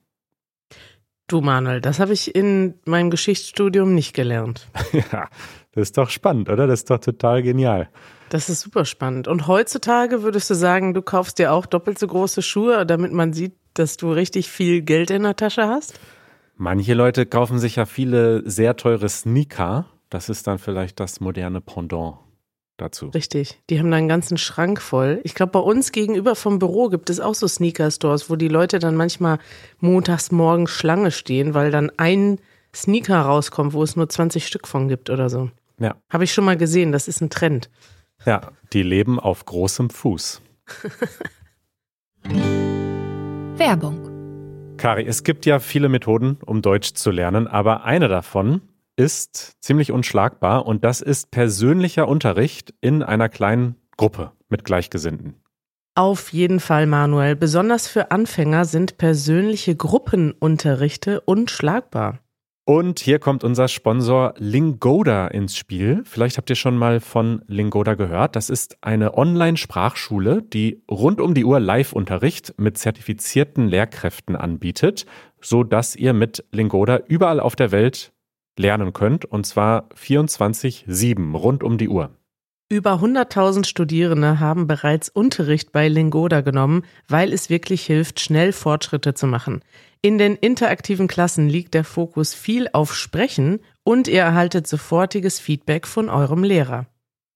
Du 1.27 1.41
Manuel, 1.41 1.81
das 1.81 1.99
habe 1.99 2.13
ich 2.13 2.35
in 2.35 2.75
meinem 2.85 3.11
Geschichtsstudium 3.11 3.95
nicht 3.95 4.15
gelernt. 4.15 4.69
ja, 4.93 5.29
das 5.73 5.83
ist 5.83 5.99
doch 5.99 6.11
spannend, 6.11 6.49
oder? 6.49 6.67
Das 6.67 6.81
ist 6.81 6.91
doch 6.91 6.99
total 6.99 7.43
genial. 7.43 7.89
Das 8.29 8.49
ist 8.49 8.61
super 8.61 8.85
spannend. 8.85 9.29
Und 9.29 9.47
heutzutage 9.47 10.23
würdest 10.23 10.51
du 10.51 10.55
sagen, 10.55 10.95
du 10.95 11.03
kaufst 11.03 11.39
dir 11.39 11.53
auch 11.53 11.67
doppelt 11.67 11.99
so 11.99 12.07
große 12.07 12.43
Schuhe, 12.43 12.85
damit 12.87 13.13
man 13.13 13.33
sieht, 13.33 13.55
dass 13.75 13.97
du 13.97 14.13
richtig 14.13 14.51
viel 14.51 14.83
Geld 14.83 15.11
in 15.11 15.23
der 15.23 15.37
Tasche 15.37 15.67
hast? 15.67 15.99
Manche 16.57 16.95
Leute 16.95 17.27
kaufen 17.27 17.59
sich 17.59 17.77
ja 17.77 17.87
viele 17.87 18.49
sehr 18.49 18.77
teure 18.77 19.09
Sneaker 19.09 19.87
das 20.13 20.29
ist 20.29 20.47
dann 20.47 20.59
vielleicht 20.59 21.01
das 21.01 21.21
moderne 21.21 21.63
Pendant 21.63 22.19
dazu. 22.83 23.09
Richtig. 23.09 23.61
Die 23.71 23.79
haben 23.79 23.91
da 23.91 23.97
einen 23.97 24.09
ganzen 24.09 24.37
Schrank 24.37 24.83
voll. 24.83 25.21
Ich 25.25 25.35
glaube, 25.35 25.53
bei 25.53 25.61
uns 25.61 25.93
gegenüber 25.93 26.35
vom 26.35 26.59
Büro 26.59 26.89
gibt 26.89 27.09
es 27.11 27.21
auch 27.21 27.35
so 27.35 27.49
Sneaker-Stores, 27.49 28.29
wo 28.29 28.37
die 28.37 28.49
Leute 28.49 28.79
dann 28.79 28.97
manchmal 28.97 29.39
montags 29.81 30.31
morgen 30.33 30.67
Schlange 30.67 31.11
stehen, 31.11 31.55
weil 31.55 31.71
dann 31.71 31.91
ein 31.97 32.39
Sneaker 32.75 33.21
rauskommt, 33.21 33.73
wo 33.73 33.83
es 33.83 33.97
nur 33.97 34.09
20 34.09 34.47
Stück 34.47 34.67
von 34.67 34.89
gibt 34.89 35.11
oder 35.11 35.31
so. 35.31 35.51
Ja. 35.79 35.97
Habe 36.11 36.25
ich 36.25 36.33
schon 36.33 36.45
mal 36.45 36.57
gesehen, 36.57 36.93
das 36.93 37.09
ist 37.09 37.21
ein 37.21 37.31
Trend. 37.31 37.71
Ja, 38.25 38.53
die 38.73 38.83
leben 38.83 39.19
auf 39.19 39.45
großem 39.45 39.91
Fuß. 39.91 40.41
Werbung. 43.57 44.77
Kari, 44.77 45.05
es 45.07 45.23
gibt 45.23 45.47
ja 45.47 45.59
viele 45.59 45.89
Methoden, 45.89 46.39
um 46.45 46.63
Deutsch 46.63 46.95
zu 46.95 47.11
lernen, 47.11 47.47
aber 47.47 47.85
eine 47.85 48.09
davon 48.09 48.63
ist 48.97 49.57
ziemlich 49.61 49.93
unschlagbar 49.93 50.67
und 50.67 50.85
das 50.85 51.01
ist 51.01 51.31
persönlicher 51.31 52.09
Unterricht 52.09 52.75
in 52.81 53.03
einer 53.03 53.29
kleinen 53.29 53.77
Gruppe 53.97 54.33
mit 54.49 54.65
Gleichgesinnten. 54.65 55.43
Auf 55.95 56.33
jeden 56.33 56.61
Fall, 56.61 56.87
Manuel. 56.87 57.37
Besonders 57.37 57.87
für 57.87 58.11
Anfänger 58.11 58.65
sind 58.65 58.97
persönliche 58.97 59.77
Gruppenunterrichte 59.77 61.21
unschlagbar. 61.21 62.21
Und 62.65 63.01
hier 63.01 63.19
kommt 63.19 63.43
unser 63.43 63.67
Sponsor 63.67 64.35
Lingoda 64.39 65.27
ins 65.27 65.57
Spiel. 65.57 66.03
Vielleicht 66.05 66.39
habt 66.39 66.49
ihr 66.49 66.57
schon 66.57 66.79
mal 66.79 67.01
von 67.01 67.43
Lingoda 67.49 67.95
gehört. 67.95 68.37
Das 68.37 68.51
ist 68.51 68.79
eine 68.83 69.19
Online-Sprachschule, 69.19 70.43
die 70.43 70.83
rund 70.89 71.21
um 71.21 71.35
die 71.35 71.45
Uhr 71.45 71.59
Live-Unterricht 71.59 72.55
mit 72.59 72.79
zertifizierten 72.79 73.67
Lehrkräften 73.67 74.37
anbietet, 74.37 75.07
so 75.41 75.65
dass 75.65 75.97
ihr 75.97 76.13
mit 76.13 76.45
Lingoda 76.53 77.01
überall 77.09 77.41
auf 77.41 77.57
der 77.57 77.73
Welt 77.73 78.13
lernen 78.59 78.93
könnt, 78.93 79.25
und 79.25 79.47
zwar 79.47 79.89
24-7, 79.91 81.35
rund 81.37 81.63
um 81.63 81.79
die 81.79 81.89
Uhr. 81.89 82.17
Über 82.73 82.95
100.000 82.95 83.67
Studierende 83.67 84.41
haben 84.41 84.67
bereits 84.67 85.11
Unterricht 85.11 85.73
bei 85.73 85.89
Lingoda 85.89 86.41
genommen, 86.41 86.87
weil 87.07 87.33
es 87.33 87.51
wirklich 87.51 87.85
hilft, 87.85 88.19
schnell 88.19 88.53
Fortschritte 88.53 89.13
zu 89.13 89.27
machen. 89.27 89.61
In 90.01 90.17
den 90.17 90.37
interaktiven 90.37 91.07
Klassen 91.07 91.51
liegt 91.51 91.75
der 91.75 91.85
Fokus 91.85 92.33
viel 92.33 92.69
auf 92.73 92.95
Sprechen 92.95 93.61
und 93.85 94.09
ihr 94.09 94.23
erhaltet 94.23 94.67
sofortiges 94.67 95.39
Feedback 95.39 95.87
von 95.87 96.09
eurem 96.09 96.45
Lehrer. 96.45 96.87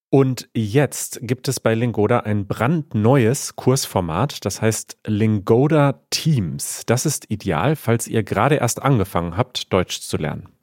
Und 0.08 0.48
jetzt 0.54 1.18
gibt 1.20 1.48
es 1.48 1.60
bei 1.60 1.74
Lingoda 1.74 2.20
ein 2.20 2.46
brandneues 2.46 3.56
Kursformat, 3.56 4.44
das 4.46 4.62
heißt 4.62 4.96
Lingoda 5.06 6.00
Teams. 6.08 6.84
Das 6.86 7.04
ist 7.04 7.30
ideal, 7.30 7.76
falls 7.76 8.08
ihr 8.08 8.22
gerade 8.22 8.54
erst 8.54 8.80
angefangen 8.80 9.36
habt, 9.36 9.70
Deutsch 9.70 10.00
zu 10.00 10.16
lernen. 10.16 10.55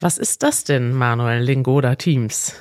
Was 0.00 0.16
ist 0.16 0.44
das 0.44 0.62
denn, 0.62 0.92
Manuel 0.92 1.42
Lingoda 1.42 1.96
Teams? 1.96 2.54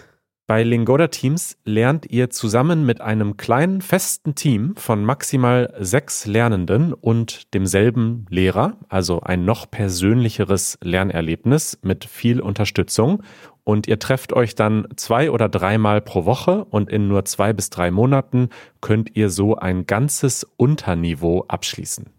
Bei 0.48 0.63
Lingoda 0.63 1.08
Teams 1.10 1.56
lernt 1.65 2.10
ihr 2.10 2.32
zusammen 2.32 2.84
mit 2.84 3.00
einem 3.00 3.38
kleinen 3.38 3.82
festen 3.82 4.34
Team 4.34 4.75
von 4.75 5.06
maximal 5.06 5.72
sechs 5.77 6.25
Lernenden 6.25 6.94
und 6.96 7.53
demselben 7.53 8.25
Lehrer, 8.32 8.77
also 8.89 9.22
ein 9.22 9.46
noch 9.46 9.70
persönlicheres 9.70 10.79
Lernerlebnis 10.82 11.77
mit 11.84 12.06
viel 12.06 12.41
Unterstützung. 12.41 13.22
Und 13.63 13.86
ihr 13.86 14.00
trefft 14.00 14.34
euch 14.34 14.56
dann 14.56 14.88
zwei 14.96 15.29
oder 15.29 15.48
dreimal 15.48 16.01
pro 16.01 16.25
Woche 16.25 16.65
und 16.65 16.89
in 16.89 17.08
nur 17.08 17.24
zwei 17.25 17.53
bis 17.53 17.70
drei 17.70 17.91
Monaten 17.91 18.50
könnt 18.82 19.15
ihr 19.15 19.29
so 19.29 19.58
ein 19.58 19.86
ganzes 19.86 20.44
Unterniveau 20.58 21.46
abschließen. 21.48 22.17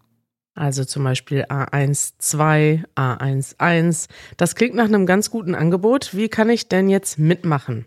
Also 0.59 0.83
zum 0.83 1.05
Beispiel 1.05 1.45
A12, 1.45 2.83
A11. 2.93 4.09
Das 4.35 4.55
klingt 4.55 4.75
nach 4.75 4.85
einem 4.85 5.05
ganz 5.05 5.31
guten 5.31 5.55
Angebot. 5.55 6.13
Wie 6.13 6.27
kann 6.27 6.49
ich 6.49 6.67
denn 6.67 6.89
jetzt 6.89 7.17
mitmachen? 7.17 7.85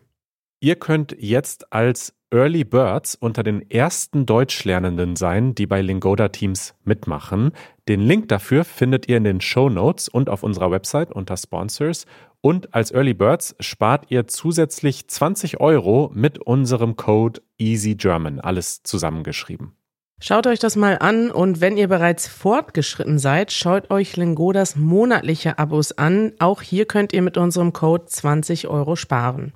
Ihr 0.58 0.76
könnt 0.76 1.14
jetzt 1.18 1.70
als 1.70 2.14
Early 2.30 2.64
Birds 2.64 3.14
unter 3.14 3.42
den 3.42 3.70
ersten 3.70 4.24
Deutschlernenden 4.24 5.16
sein, 5.16 5.54
die 5.54 5.66
bei 5.66 5.82
Lingoda 5.82 6.28
Teams 6.28 6.74
mitmachen. 6.82 7.52
Den 7.88 8.00
Link 8.00 8.28
dafür 8.28 8.64
findet 8.64 9.06
ihr 9.06 9.18
in 9.18 9.24
den 9.24 9.42
Show 9.42 9.68
Notes 9.68 10.08
und 10.08 10.30
auf 10.30 10.42
unserer 10.42 10.70
Website 10.70 11.12
unter 11.12 11.36
Sponsors. 11.36 12.06
Und 12.40 12.72
als 12.72 12.90
Early 12.90 13.12
Birds 13.12 13.54
spart 13.60 14.06
ihr 14.08 14.28
zusätzlich 14.28 15.08
20 15.08 15.60
Euro 15.60 16.10
mit 16.14 16.38
unserem 16.38 16.96
Code 16.96 17.42
EasyGerman. 17.58 18.40
Alles 18.40 18.82
zusammengeschrieben. 18.82 19.76
Schaut 20.24 20.46
euch 20.46 20.60
das 20.60 20.76
mal 20.76 20.98
an 21.00 21.32
und 21.32 21.60
wenn 21.60 21.76
ihr 21.76 21.88
bereits 21.88 22.28
fortgeschritten 22.28 23.18
seid, 23.18 23.50
schaut 23.50 23.90
euch 23.90 24.16
Lingodas 24.16 24.76
monatliche 24.76 25.58
Abos 25.58 25.90
an. 25.90 26.32
Auch 26.38 26.62
hier 26.62 26.86
könnt 26.86 27.12
ihr 27.12 27.22
mit 27.22 27.36
unserem 27.36 27.72
Code 27.72 28.06
20 28.06 28.68
Euro 28.68 28.94
sparen. 28.94 29.52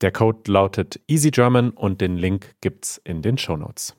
Der 0.00 0.10
Code 0.10 0.50
lautet 0.50 0.98
EasyGerman 1.08 1.72
und 1.72 2.00
den 2.00 2.16
Link 2.16 2.54
gibt's 2.62 2.98
in 3.04 3.20
den 3.20 3.36
Shownotes. 3.36 3.96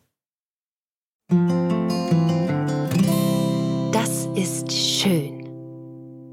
Das 3.91 4.27
ist 4.33 4.71
schön. 4.71 5.47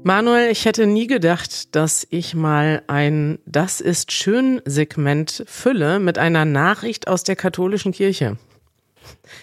Manuel, 0.01 0.49
ich 0.49 0.65
hätte 0.65 0.87
nie 0.87 1.05
gedacht, 1.05 1.75
dass 1.75 2.07
ich 2.09 2.33
mal 2.33 2.81
ein 2.87 3.37
Das 3.45 3.79
ist 3.79 4.11
schön 4.11 4.59
Segment 4.65 5.43
fülle 5.45 5.99
mit 5.99 6.17
einer 6.17 6.45
Nachricht 6.45 7.07
aus 7.07 7.23
der 7.23 7.35
katholischen 7.35 7.91
Kirche. 7.91 8.37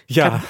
Ja, 0.06 0.42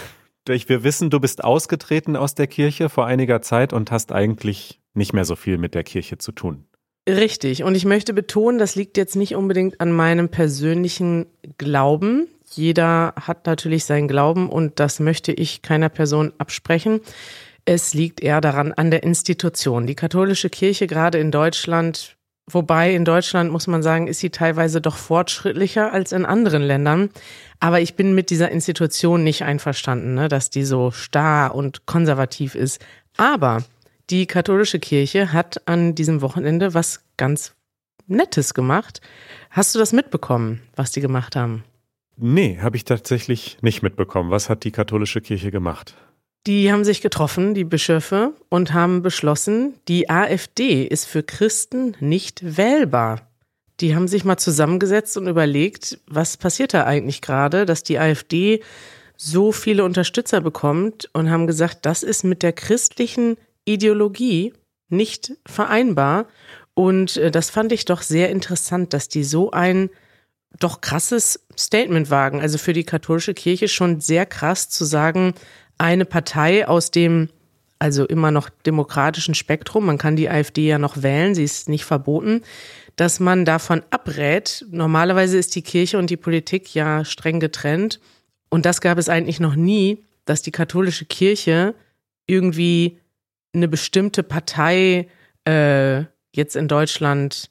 wir 0.47 0.85
wissen, 0.85 1.11
du 1.11 1.21
bist 1.21 1.43
ausgetreten 1.43 2.17
aus 2.17 2.35
der 2.35 2.47
Kirche 2.47 2.89
vor 2.89 3.07
einiger 3.07 3.43
Zeit 3.43 3.73
und 3.73 3.91
hast 3.91 4.13
eigentlich 4.13 4.81
nicht 4.93 5.13
mehr 5.13 5.25
so 5.25 5.37
viel 5.37 5.59
mit 5.59 5.75
der 5.75 5.85
Kirche 5.85 6.19
zu 6.19 6.33
tun. 6.33 6.67
Richtig. 7.09 7.65
Und 7.65 7.75
ich 7.75 7.85
möchte 7.85 8.15
betonen, 8.15 8.59
das 8.59 8.77
liegt 8.77 8.97
jetzt 8.97 9.17
nicht 9.17 9.35
unbedingt 9.35 9.81
an 9.81 9.93
meinem 9.93 10.29
persönlichen 10.29 11.27
Glauben. 11.59 12.29
Jeder 12.51 13.15
hat 13.21 13.47
natürlich 13.47 13.85
seinen 13.85 14.09
Glauben 14.09 14.49
und 14.49 14.81
das 14.81 15.01
möchte 15.01 15.33
ich 15.33 15.63
keiner 15.63 15.89
Person 15.89 16.33
absprechen. 16.39 17.01
Es 17.67 17.95
liegt 17.95 18.23
eher 18.23 18.41
daran 18.41 18.73
an 18.73 18.91
der 18.91 19.03
Institution. 19.03 19.87
Die 19.87 19.95
katholische 19.95 20.51
Kirche 20.51 20.87
gerade 20.87 21.19
in 21.19 21.31
Deutschland, 21.31 22.17
wobei 22.51 22.95
in 22.95 23.05
Deutschland 23.05 23.51
muss 23.51 23.67
man 23.67 23.83
sagen, 23.83 24.07
ist 24.07 24.21
sie 24.21 24.31
teilweise 24.31 24.81
doch 24.81 24.97
fortschrittlicher 24.97 25.93
als 25.93 26.13
in 26.13 26.27
anderen 26.27 26.63
Ländern. 26.63 27.11
Aber 27.61 27.81
ich 27.81 27.95
bin 27.95 28.15
mit 28.15 28.31
dieser 28.31 28.51
Institution 28.51 29.25
nicht 29.25 29.43
einverstanden, 29.43 30.15
ne, 30.15 30.29
dass 30.29 30.51
die 30.51 30.65
so 30.65 30.91
starr 30.91 31.55
und 31.55 31.87
konservativ 31.87 32.55
ist. 32.55 32.85
Aber 33.17 33.63
die 34.11 34.27
katholische 34.27 34.81
Kirche 34.81 35.33
hat 35.33 35.67
an 35.67 35.95
diesem 35.95 36.21
Wochenende 36.21 36.75
was 36.75 37.05
ganz 37.17 37.55
Nettes 38.07 38.53
gemacht. 38.53 39.01
Hast 39.51 39.75
du 39.75 39.79
das 39.79 39.93
mitbekommen, 39.93 40.61
was 40.77 40.93
die 40.93 41.01
gemacht 41.01 41.37
haben? 41.37 41.65
Nee, 42.17 42.59
habe 42.61 42.77
ich 42.77 42.85
tatsächlich 42.85 43.59
nicht 43.63 43.83
mitbekommen. 43.83 44.31
Was 44.31 44.49
hat 44.49 44.65
die 44.65 44.71
katholische 44.71 45.21
Kirche 45.21 45.51
gemacht? 45.51 45.97
Die 46.47 46.71
haben 46.71 46.85
sich 46.85 47.01
getroffen, 47.01 47.55
die 47.55 47.65
Bischöfe, 47.65 48.35
und 48.51 48.75
haben 48.75 49.03
beschlossen, 49.03 49.75
die 49.89 50.11
AfD 50.11 50.85
ist 50.85 51.07
für 51.07 51.23
Christen 51.23 51.97
nicht 52.01 52.57
wählbar. 52.59 53.29
Die 53.81 53.97
haben 53.97 54.09
sich 54.09 54.25
mal 54.25 54.37
zusammengesetzt 54.37 55.17
und 55.17 55.27
überlegt, 55.27 55.99
was 56.07 56.37
passiert 56.37 56.75
da 56.75 56.85
eigentlich 56.85 57.23
gerade, 57.23 57.65
dass 57.65 57.83
die 57.83 57.99
AfD 57.99 58.63
so 59.17 59.53
viele 59.53 59.85
Unterstützer 59.85 60.41
bekommt 60.41 61.09
und 61.13 61.31
haben 61.31 61.47
gesagt, 61.47 61.87
das 61.87 62.03
ist 62.03 62.25
mit 62.25 62.43
der 62.43 62.53
christlichen 62.53 63.37
Ideologie 63.65 64.53
nicht 64.91 65.33
vereinbar. 65.47 66.27
Und 66.75 67.17
äh, 67.17 67.31
das 67.31 67.51
fand 67.51 67.73
ich 67.73 67.85
doch 67.85 68.03
sehr 68.03 68.31
interessant, 68.31 68.93
dass 68.93 69.09
die 69.09 69.25
so 69.25 69.51
ein 69.51 69.91
doch 70.61 70.81
krasses 70.81 71.47
Statement 71.59 72.11
wagen. 72.11 72.41
Also 72.41 72.59
für 72.59 72.73
die 72.73 72.85
katholische 72.85 73.35
Kirche 73.35 73.69
schon 73.69 74.01
sehr 74.01 74.27
krass 74.27 74.69
zu 74.69 74.85
sagen, 74.85 75.35
eine 75.79 76.05
Partei 76.05 76.67
aus 76.67 76.91
dem 76.91 77.29
also 77.79 78.07
immer 78.07 78.31
noch 78.31 78.49
demokratischen 78.49 79.35
Spektrum, 79.35 79.85
man 79.85 79.99
kann 79.99 80.17
die 80.17 80.31
AfD 80.31 80.67
ja 80.67 80.79
noch 80.79 81.03
wählen, 81.03 81.35
sie 81.35 81.45
ist 81.45 81.69
nicht 81.69 81.85
verboten, 81.85 82.41
dass 82.97 83.21
man 83.21 83.45
davon 83.45 83.83
abrät. 83.91 84.65
Normalerweise 84.71 85.37
ist 85.37 85.55
die 85.55 85.63
Kirche 85.63 85.99
und 85.99 86.09
die 86.09 86.17
Politik 86.17 86.75
ja 86.75 87.05
streng 87.05 87.41
getrennt. 87.41 88.01
Und 88.49 88.65
das 88.65 88.81
gab 88.81 88.99
es 88.99 89.09
eigentlich 89.09 89.41
noch 89.41 89.57
nie, 89.57 90.05
dass 90.25 90.43
die 90.43 90.53
katholische 90.53 91.05
Kirche 91.05 91.75
irgendwie 92.27 92.99
eine 93.53 93.69
bestimmte 93.69 94.23
Partei 94.23 95.09
äh, 95.45 96.05
jetzt 96.33 96.57
in 96.57 96.69
Deutschland, 96.69 97.51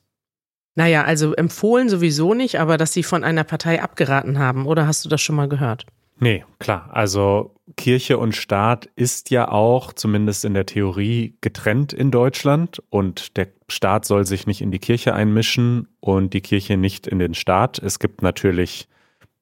naja, 0.75 1.03
also 1.03 1.33
empfohlen 1.33 1.89
sowieso 1.89 2.33
nicht, 2.33 2.59
aber 2.59 2.77
dass 2.77 2.93
sie 2.93 3.03
von 3.03 3.23
einer 3.23 3.43
Partei 3.43 3.81
abgeraten 3.81 4.39
haben, 4.39 4.65
oder 4.65 4.87
hast 4.87 5.05
du 5.05 5.09
das 5.09 5.21
schon 5.21 5.35
mal 5.35 5.49
gehört? 5.49 5.85
Nee, 6.19 6.45
klar. 6.59 6.89
Also 6.91 7.55
Kirche 7.75 8.17
und 8.17 8.35
Staat 8.35 8.89
ist 8.95 9.29
ja 9.29 9.49
auch, 9.49 9.93
zumindest 9.93 10.45
in 10.45 10.53
der 10.53 10.65
Theorie, 10.65 11.37
getrennt 11.41 11.93
in 11.93 12.11
Deutschland 12.11 12.81
und 12.89 13.37
der 13.37 13.47
Staat 13.67 14.05
soll 14.05 14.25
sich 14.25 14.47
nicht 14.47 14.61
in 14.61 14.71
die 14.71 14.79
Kirche 14.79 15.13
einmischen 15.13 15.87
und 15.99 16.33
die 16.33 16.41
Kirche 16.41 16.77
nicht 16.77 17.07
in 17.07 17.19
den 17.19 17.33
Staat. 17.33 17.79
Es 17.79 17.99
gibt 17.99 18.21
natürlich 18.21 18.87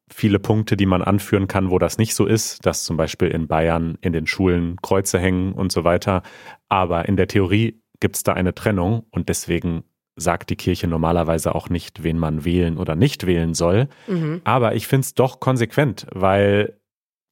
viele 0.09 0.39
Punkte, 0.39 0.77
die 0.77 0.85
man 0.85 1.01
anführen 1.01 1.47
kann, 1.47 1.71
wo 1.71 1.79
das 1.79 1.97
nicht 1.97 2.15
so 2.15 2.25
ist, 2.25 2.65
dass 2.65 2.83
zum 2.83 2.97
Beispiel 2.97 3.29
in 3.29 3.47
Bayern 3.47 3.97
in 4.01 4.13
den 4.13 4.27
Schulen 4.27 4.77
Kreuze 4.81 5.19
hängen 5.19 5.53
und 5.53 5.71
so 5.71 5.83
weiter. 5.83 6.21
Aber 6.69 7.07
in 7.07 7.15
der 7.15 7.27
Theorie 7.27 7.81
gibt 7.99 8.17
es 8.17 8.23
da 8.23 8.33
eine 8.33 8.53
Trennung 8.53 9.05
und 9.11 9.29
deswegen 9.29 9.83
sagt 10.21 10.49
die 10.49 10.55
Kirche 10.55 10.87
normalerweise 10.87 11.53
auch 11.53 11.69
nicht, 11.69 12.03
wen 12.03 12.17
man 12.17 12.45
wählen 12.45 12.77
oder 12.77 12.95
nicht 12.95 13.25
wählen 13.25 13.53
soll. 13.53 13.87
Mhm. 14.07 14.41
Aber 14.43 14.75
ich 14.75 14.87
finde 14.87 15.05
es 15.05 15.13
doch 15.13 15.39
konsequent, 15.39 16.07
weil 16.13 16.77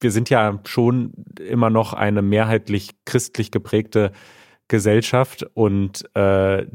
wir 0.01 0.11
sind 0.11 0.29
ja 0.29 0.59
schon 0.65 1.13
immer 1.39 1.69
noch 1.69 1.93
eine 1.93 2.21
mehrheitlich 2.21 2.91
christlich 3.05 3.51
geprägte 3.51 4.11
Gesellschaft 4.67 5.45
und 5.53 6.03
äh, 6.15 6.65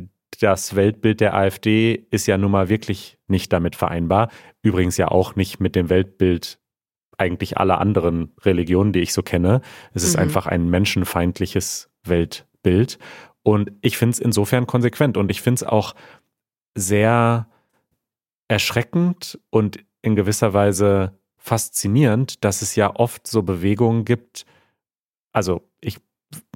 das 0.40 0.74
Weltbild 0.74 1.20
der 1.20 1.34
AfD 1.34 2.06
ist 2.10 2.26
ja 2.26 2.36
nun 2.36 2.50
mal 2.50 2.68
wirklich 2.68 3.18
nicht 3.28 3.52
damit 3.52 3.76
vereinbar. 3.76 4.30
Übrigens 4.62 4.96
ja 4.96 5.08
auch 5.08 5.36
nicht 5.36 5.60
mit 5.60 5.76
dem 5.76 5.90
Weltbild 5.90 6.58
eigentlich 7.16 7.58
aller 7.58 7.80
anderen 7.80 8.32
Religionen, 8.42 8.92
die 8.92 9.00
ich 9.00 9.12
so 9.12 9.22
kenne. 9.22 9.60
Es 9.92 10.02
ist 10.02 10.16
mhm. 10.16 10.22
einfach 10.22 10.46
ein 10.46 10.68
menschenfeindliches 10.68 11.90
Weltbild. 12.02 12.98
Und 13.44 13.70
ich 13.82 13.96
finde 13.96 14.14
es 14.14 14.18
insofern 14.18 14.66
konsequent 14.66 15.16
und 15.16 15.30
ich 15.30 15.42
finde 15.42 15.56
es 15.56 15.62
auch 15.62 15.94
sehr 16.74 17.46
erschreckend 18.48 19.38
und 19.50 19.78
in 20.02 20.16
gewisser 20.16 20.52
Weise 20.52 21.12
faszinierend, 21.36 22.42
dass 22.42 22.62
es 22.62 22.74
ja 22.74 22.96
oft 22.96 23.26
so 23.26 23.42
Bewegungen 23.42 24.06
gibt. 24.06 24.46
Also 25.32 25.62
ich, 25.80 25.98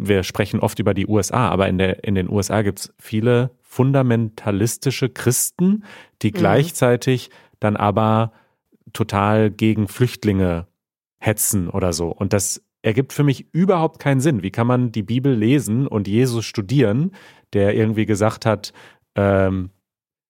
wir 0.00 0.22
sprechen 0.22 0.60
oft 0.60 0.78
über 0.78 0.94
die 0.94 1.06
USA, 1.06 1.50
aber 1.50 1.68
in, 1.68 1.76
der, 1.76 2.04
in 2.04 2.14
den 2.14 2.30
USA 2.30 2.62
gibt 2.62 2.80
es 2.80 2.94
viele 2.98 3.50
fundamentalistische 3.60 5.10
Christen, 5.10 5.84
die 6.22 6.30
mhm. 6.30 6.36
gleichzeitig 6.36 7.28
dann 7.60 7.76
aber 7.76 8.32
total 8.94 9.50
gegen 9.50 9.88
Flüchtlinge 9.88 10.66
hetzen 11.18 11.68
oder 11.68 11.92
so. 11.92 12.08
Und 12.08 12.32
das 12.32 12.62
ergibt 12.82 13.12
für 13.12 13.24
mich 13.24 13.46
überhaupt 13.52 13.98
keinen 13.98 14.20
Sinn. 14.20 14.42
Wie 14.42 14.50
kann 14.50 14.66
man 14.66 14.92
die 14.92 15.02
Bibel 15.02 15.34
lesen 15.34 15.86
und 15.86 16.08
Jesus 16.08 16.44
studieren, 16.44 17.12
der 17.52 17.74
irgendwie 17.74 18.06
gesagt 18.06 18.46
hat, 18.46 18.72
ähm, 19.14 19.70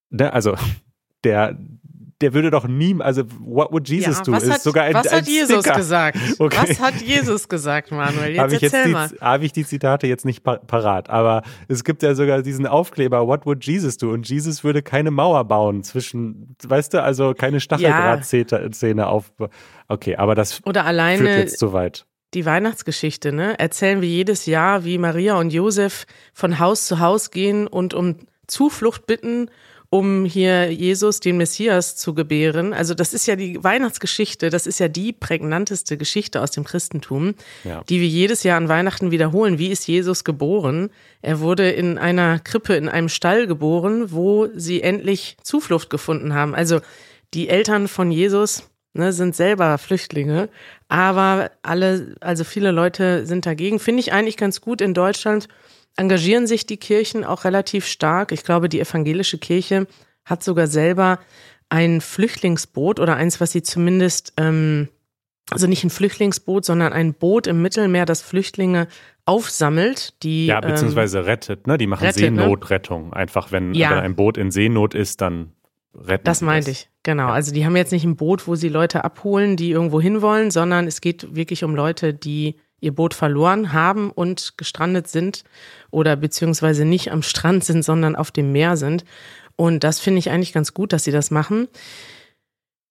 der, 0.09 0.33
also 0.33 0.55
der, 1.23 1.57
der 2.21 2.33
würde 2.33 2.51
doch 2.51 2.67
nie, 2.67 2.99
also 2.99 3.23
what 3.39 3.71
would 3.71 3.87
Jesus 3.87 4.17
ja, 4.17 4.23
do? 4.23 4.31
Was, 4.33 4.49
hat, 4.49 4.61
sogar 4.61 4.83
ein, 4.85 4.93
was 4.93 5.07
ein 5.07 5.19
hat 5.19 5.27
Jesus 5.27 5.63
gesagt? 5.63 6.17
Okay. 6.39 6.57
Was 6.61 6.79
hat 6.79 7.01
Jesus 7.01 7.47
gesagt, 7.47 7.91
Manuel? 7.91 8.31
Jetzt 8.31 8.39
habe 8.39 8.55
ich, 8.55 8.63
erzähl 8.63 8.91
jetzt 8.91 9.11
die, 9.13 9.17
hab 9.19 9.41
ich 9.41 9.51
die 9.53 9.65
Zitate 9.65 10.07
jetzt 10.07 10.25
nicht 10.25 10.43
parat, 10.43 11.09
aber 11.09 11.43
es 11.67 11.83
gibt 11.83 12.03
ja 12.03 12.15
sogar 12.15 12.41
diesen 12.41 12.65
Aufkleber, 12.65 13.27
what 13.27 13.45
would 13.45 13.63
Jesus 13.63 13.97
do? 13.97 14.11
Und 14.11 14.27
Jesus 14.27 14.63
würde 14.63 14.81
keine 14.81 15.11
Mauer 15.11 15.45
bauen 15.45 15.83
zwischen, 15.83 16.55
weißt 16.65 16.93
du, 16.93 17.03
also 17.03 17.33
keine 17.33 17.59
Stacheldrahtzähne 17.59 19.07
auf. 19.07 19.31
Okay, 19.87 20.15
aber 20.15 20.35
das 20.35 20.65
Oder 20.65 20.85
alleine 20.85 21.19
führt 21.19 21.37
jetzt 21.37 21.59
zu 21.59 21.73
weit 21.73 22.05
die 22.33 22.45
Weihnachtsgeschichte, 22.45 23.31
ne? 23.31 23.57
Erzählen 23.59 24.01
wir 24.01 24.09
jedes 24.09 24.45
Jahr, 24.45 24.85
wie 24.85 24.97
Maria 24.97 25.39
und 25.39 25.51
Josef 25.51 26.05
von 26.33 26.59
Haus 26.59 26.85
zu 26.85 26.99
Haus 26.99 27.31
gehen 27.31 27.67
und 27.67 27.93
um 27.93 28.17
Zuflucht 28.47 29.07
bitten 29.07 29.49
um 29.89 30.23
hier 30.23 30.71
Jesus, 30.71 31.19
den 31.19 31.37
Messias, 31.37 31.95
zu 31.95 32.13
gebären. 32.13 32.73
Also 32.73 32.93
das 32.93 33.13
ist 33.13 33.25
ja 33.25 33.35
die 33.35 33.63
Weihnachtsgeschichte, 33.63 34.49
das 34.49 34.67
ist 34.67 34.79
ja 34.79 34.87
die 34.87 35.13
prägnanteste 35.13 35.97
Geschichte 35.97 36.41
aus 36.41 36.51
dem 36.51 36.63
Christentum, 36.63 37.33
ja. 37.63 37.83
die 37.89 37.99
wir 37.99 38.07
jedes 38.07 38.43
Jahr 38.43 38.57
an 38.57 38.69
Weihnachten 38.69 39.09
wiederholen. 39.09 39.57
Wie 39.57 39.69
ist 39.69 39.87
Jesus 39.87 40.23
geboren? 40.23 40.91
Er 41.21 41.39
wurde 41.39 41.71
in 41.71 41.97
einer 41.97 42.37
Krippe, 42.39 42.75
in 42.75 42.87
einem 42.87 43.09
Stall 43.09 43.47
geboren, 43.47 44.11
wo 44.11 44.47
sie 44.55 44.83
endlich 44.83 45.37
Zuflucht 45.43 45.89
gefunden 45.89 46.35
haben. 46.35 46.53
Also 46.53 46.81
die 47.33 47.49
Eltern 47.49 47.87
von 47.87 48.11
Jesus 48.11 48.69
ne, 48.99 49.13
sind 49.13 49.35
selber 49.35 49.77
Flüchtlinge, 49.77 50.49
aber 50.87 51.51
alle, 51.63 52.15
also 52.21 52.43
viele 52.43 52.71
Leute 52.71 53.25
sind 53.25 53.45
dagegen. 53.45 53.79
Finde 53.79 54.01
ich 54.01 54.13
eigentlich 54.13 54.37
ganz 54.37 54.61
gut 54.61 54.81
in 54.81 54.93
Deutschland 54.93 55.47
engagieren 55.99 56.47
sich 56.47 56.65
die 56.65 56.77
Kirchen 56.77 57.25
auch 57.25 57.43
relativ 57.43 57.85
stark. 57.85 58.31
Ich 58.31 58.43
glaube, 58.43 58.69
die 58.69 58.79
evangelische 58.79 59.37
Kirche 59.37 59.85
hat 60.23 60.43
sogar 60.43 60.67
selber 60.67 61.19
ein 61.67 61.99
Flüchtlingsboot 62.01 62.99
oder 62.99 63.15
eins, 63.15 63.41
was 63.41 63.51
sie 63.51 63.61
zumindest, 63.61 64.33
ähm, 64.37 64.87
also 65.51 65.67
nicht 65.67 65.83
ein 65.83 65.89
Flüchtlingsboot, 65.89 66.63
sondern 66.63 66.93
ein 66.93 67.13
Boot 67.13 67.47
im 67.47 67.61
Mittelmeer, 67.61 68.05
das 68.05 68.21
Flüchtlinge 68.21 68.87
aufsammelt, 69.25 70.13
die. 70.23 70.47
Ja, 70.47 70.61
beziehungsweise 70.61 71.19
ähm, 71.19 71.25
rettet, 71.25 71.67
ne? 71.67 71.77
Die 71.77 71.85
machen 71.85 72.05
rettet, 72.05 72.33
ne? 72.33 72.41
Seenotrettung. 72.41 73.09
Ne? 73.09 73.15
Einfach, 73.15 73.51
wenn, 73.51 73.73
ja. 73.73 73.91
wenn 73.91 73.99
ein 73.99 74.15
Boot 74.15 74.37
in 74.37 74.51
Seenot 74.51 74.95
ist, 74.95 75.21
dann 75.21 75.51
retten 75.95 76.23
Das 76.23 76.41
meinte 76.41 76.71
ich, 76.71 76.89
genau. 77.03 77.27
Ja. 77.27 77.33
Also 77.33 77.53
die 77.53 77.65
haben 77.65 77.75
jetzt 77.75 77.91
nicht 77.91 78.03
ein 78.05 78.15
Boot, 78.15 78.47
wo 78.47 78.55
sie 78.55 78.69
Leute 78.69 79.03
abholen, 79.03 79.55
die 79.55 79.71
irgendwo 79.71 79.99
hinwollen, 80.01 80.51
sondern 80.51 80.87
es 80.87 81.01
geht 81.01 81.35
wirklich 81.35 81.63
um 81.63 81.75
Leute, 81.75 82.13
die 82.13 82.55
ihr 82.81 82.93
Boot 82.93 83.13
verloren 83.13 83.73
haben 83.73 84.11
und 84.11 84.57
gestrandet 84.57 85.07
sind 85.07 85.43
oder 85.91 86.15
beziehungsweise 86.15 86.85
nicht 86.85 87.11
am 87.11 87.23
Strand 87.23 87.63
sind, 87.63 87.83
sondern 87.83 88.15
auf 88.15 88.31
dem 88.31 88.51
Meer 88.51 88.77
sind. 88.77 89.03
Und 89.55 89.83
das 89.83 89.99
finde 89.99 90.19
ich 90.19 90.29
eigentlich 90.29 90.53
ganz 90.53 90.73
gut, 90.73 90.93
dass 90.93 91.03
sie 91.03 91.11
das 91.11 91.31
machen. 91.31 91.67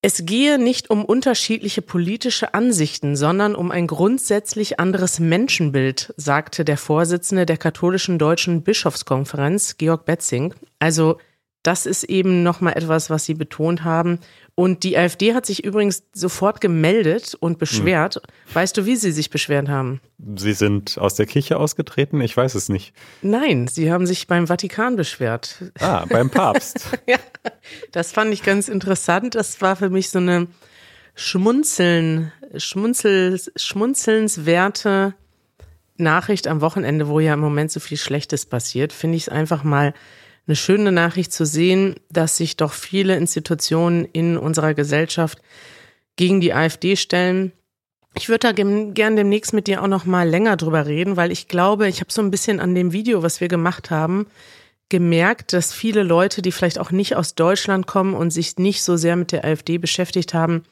Es 0.00 0.24
gehe 0.24 0.58
nicht 0.60 0.90
um 0.90 1.04
unterschiedliche 1.04 1.82
politische 1.82 2.54
Ansichten, 2.54 3.16
sondern 3.16 3.56
um 3.56 3.72
ein 3.72 3.88
grundsätzlich 3.88 4.78
anderes 4.78 5.18
Menschenbild, 5.18 6.14
sagte 6.16 6.64
der 6.64 6.76
Vorsitzende 6.76 7.46
der 7.46 7.56
katholischen 7.56 8.16
deutschen 8.16 8.62
Bischofskonferenz, 8.62 9.76
Georg 9.76 10.04
Betzing. 10.04 10.54
Also 10.78 11.18
das 11.62 11.86
ist 11.86 12.04
eben 12.04 12.42
nochmal 12.42 12.74
etwas, 12.76 13.10
was 13.10 13.24
Sie 13.24 13.34
betont 13.34 13.84
haben. 13.84 14.20
Und 14.54 14.82
die 14.82 14.98
AfD 14.98 15.34
hat 15.34 15.46
sich 15.46 15.64
übrigens 15.64 16.02
sofort 16.12 16.60
gemeldet 16.60 17.36
und 17.38 17.58
beschwert. 17.58 18.16
Hm. 18.16 18.54
Weißt 18.54 18.76
du, 18.76 18.86
wie 18.86 18.96
sie 18.96 19.12
sich 19.12 19.30
beschwert 19.30 19.68
haben? 19.68 20.00
Sie 20.36 20.52
sind 20.52 20.98
aus 20.98 21.14
der 21.14 21.26
Kirche 21.26 21.58
ausgetreten? 21.58 22.20
Ich 22.20 22.36
weiß 22.36 22.56
es 22.56 22.68
nicht. 22.68 22.92
Nein, 23.22 23.68
sie 23.68 23.92
haben 23.92 24.04
sich 24.04 24.26
beim 24.26 24.48
Vatikan 24.48 24.96
beschwert. 24.96 25.62
Ah, 25.78 26.06
beim 26.08 26.28
Papst. 26.28 26.98
ja, 27.06 27.18
das 27.92 28.10
fand 28.10 28.32
ich 28.32 28.42
ganz 28.42 28.68
interessant. 28.68 29.36
Das 29.36 29.60
war 29.60 29.76
für 29.76 29.90
mich 29.90 30.10
so 30.10 30.18
eine 30.18 30.48
Schmunzeln, 31.14 32.32
Schmunzel, 32.56 33.40
schmunzelnswerte 33.54 35.14
Nachricht 35.98 36.48
am 36.48 36.60
Wochenende, 36.60 37.06
wo 37.06 37.20
ja 37.20 37.34
im 37.34 37.40
Moment 37.40 37.70
so 37.70 37.78
viel 37.78 37.96
Schlechtes 37.96 38.44
passiert. 38.44 38.92
Finde 38.92 39.16
ich 39.16 39.22
es 39.22 39.28
einfach 39.28 39.62
mal 39.62 39.94
eine 40.48 40.56
schöne 40.56 40.90
Nachricht 40.90 41.32
zu 41.32 41.44
sehen, 41.44 41.96
dass 42.10 42.36
sich 42.36 42.56
doch 42.56 42.72
viele 42.72 43.16
Institutionen 43.16 44.06
in 44.06 44.36
unserer 44.36 44.74
Gesellschaft 44.74 45.40
gegen 46.16 46.40
die 46.40 46.54
AfD 46.54 46.96
stellen. 46.96 47.52
Ich 48.14 48.28
würde 48.28 48.52
da 48.52 48.52
gern 48.52 49.16
demnächst 49.16 49.52
mit 49.52 49.66
dir 49.66 49.82
auch 49.82 49.86
noch 49.86 50.06
mal 50.06 50.28
länger 50.28 50.56
drüber 50.56 50.86
reden, 50.86 51.16
weil 51.16 51.30
ich 51.30 51.46
glaube, 51.46 51.86
ich 51.86 52.00
habe 52.00 52.10
so 52.10 52.22
ein 52.22 52.30
bisschen 52.30 52.58
an 52.58 52.74
dem 52.74 52.92
Video, 52.92 53.22
was 53.22 53.40
wir 53.40 53.48
gemacht 53.48 53.90
haben, 53.90 54.26
gemerkt, 54.88 55.52
dass 55.52 55.74
viele 55.74 56.02
Leute, 56.02 56.40
die 56.40 56.50
vielleicht 56.50 56.78
auch 56.78 56.90
nicht 56.90 57.14
aus 57.14 57.34
Deutschland 57.34 57.86
kommen 57.86 58.14
und 58.14 58.30
sich 58.30 58.56
nicht 58.56 58.82
so 58.82 58.96
sehr 58.96 59.16
mit 59.16 59.32
der 59.32 59.44
AfD 59.44 59.76
beschäftigt 59.76 60.32
haben, 60.32 60.64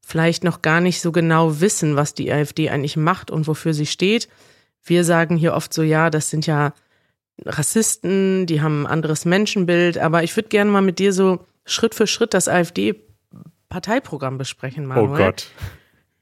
vielleicht 0.00 0.44
noch 0.44 0.62
gar 0.62 0.80
nicht 0.80 1.00
so 1.00 1.10
genau 1.10 1.60
wissen, 1.60 1.96
was 1.96 2.14
die 2.14 2.32
AfD 2.32 2.70
eigentlich 2.70 2.96
macht 2.96 3.30
und 3.32 3.48
wofür 3.48 3.74
sie 3.74 3.86
steht. 3.86 4.28
Wir 4.84 5.02
sagen 5.02 5.36
hier 5.36 5.54
oft 5.54 5.74
so, 5.74 5.82
ja, 5.82 6.08
das 6.08 6.30
sind 6.30 6.46
ja 6.46 6.72
Rassisten, 7.44 8.46
die 8.46 8.60
haben 8.60 8.84
ein 8.86 8.92
anderes 8.92 9.24
Menschenbild, 9.24 9.98
aber 9.98 10.22
ich 10.22 10.36
würde 10.36 10.48
gerne 10.48 10.70
mal 10.70 10.82
mit 10.82 10.98
dir 10.98 11.12
so 11.12 11.44
Schritt 11.64 11.94
für 11.94 12.06
Schritt 12.06 12.34
das 12.34 12.48
AfD-Parteiprogramm 12.48 14.38
besprechen, 14.38 14.86
Manuel. 14.86 15.08
Oh 15.08 15.16
Gott. 15.16 15.48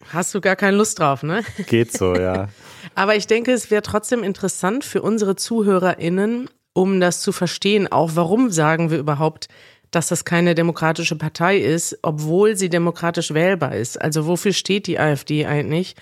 Hast 0.09 0.35
du 0.35 0.41
gar 0.41 0.57
keine 0.57 0.77
Lust 0.77 0.99
drauf, 0.99 1.23
ne? 1.23 1.45
Geht 1.67 1.93
so, 1.93 2.15
ja. 2.15 2.49
aber 2.95 3.15
ich 3.17 3.27
denke, 3.27 3.53
es 3.53 3.71
wäre 3.71 3.83
trotzdem 3.83 4.25
interessant 4.25 4.85
für 4.85 5.03
unsere 5.03 5.37
ZuhörerInnen, 5.37 6.51
um 6.73 7.01
das 7.01 7.21
zu 7.21 7.33
verstehen, 7.33 7.91
auch 7.91 8.13
warum 8.15 8.51
sagen 8.51 8.91
wir 8.91 8.99
überhaupt, 8.99 9.49
dass 9.91 10.09
das 10.09 10.25
keine 10.25 10.55
demokratische 10.55 11.17
Partei 11.17 11.59
ist, 11.59 11.99
obwohl 12.03 12.57
sie 12.57 12.71
demokratisch 12.71 13.35
wählbar 13.35 13.77
ist. 13.77 14.01
Also 14.01 14.27
wofür 14.27 14.53
steht 14.53 14.87
die 14.87 14.99
AfD 14.99 15.47
eigentlich? 15.47 15.95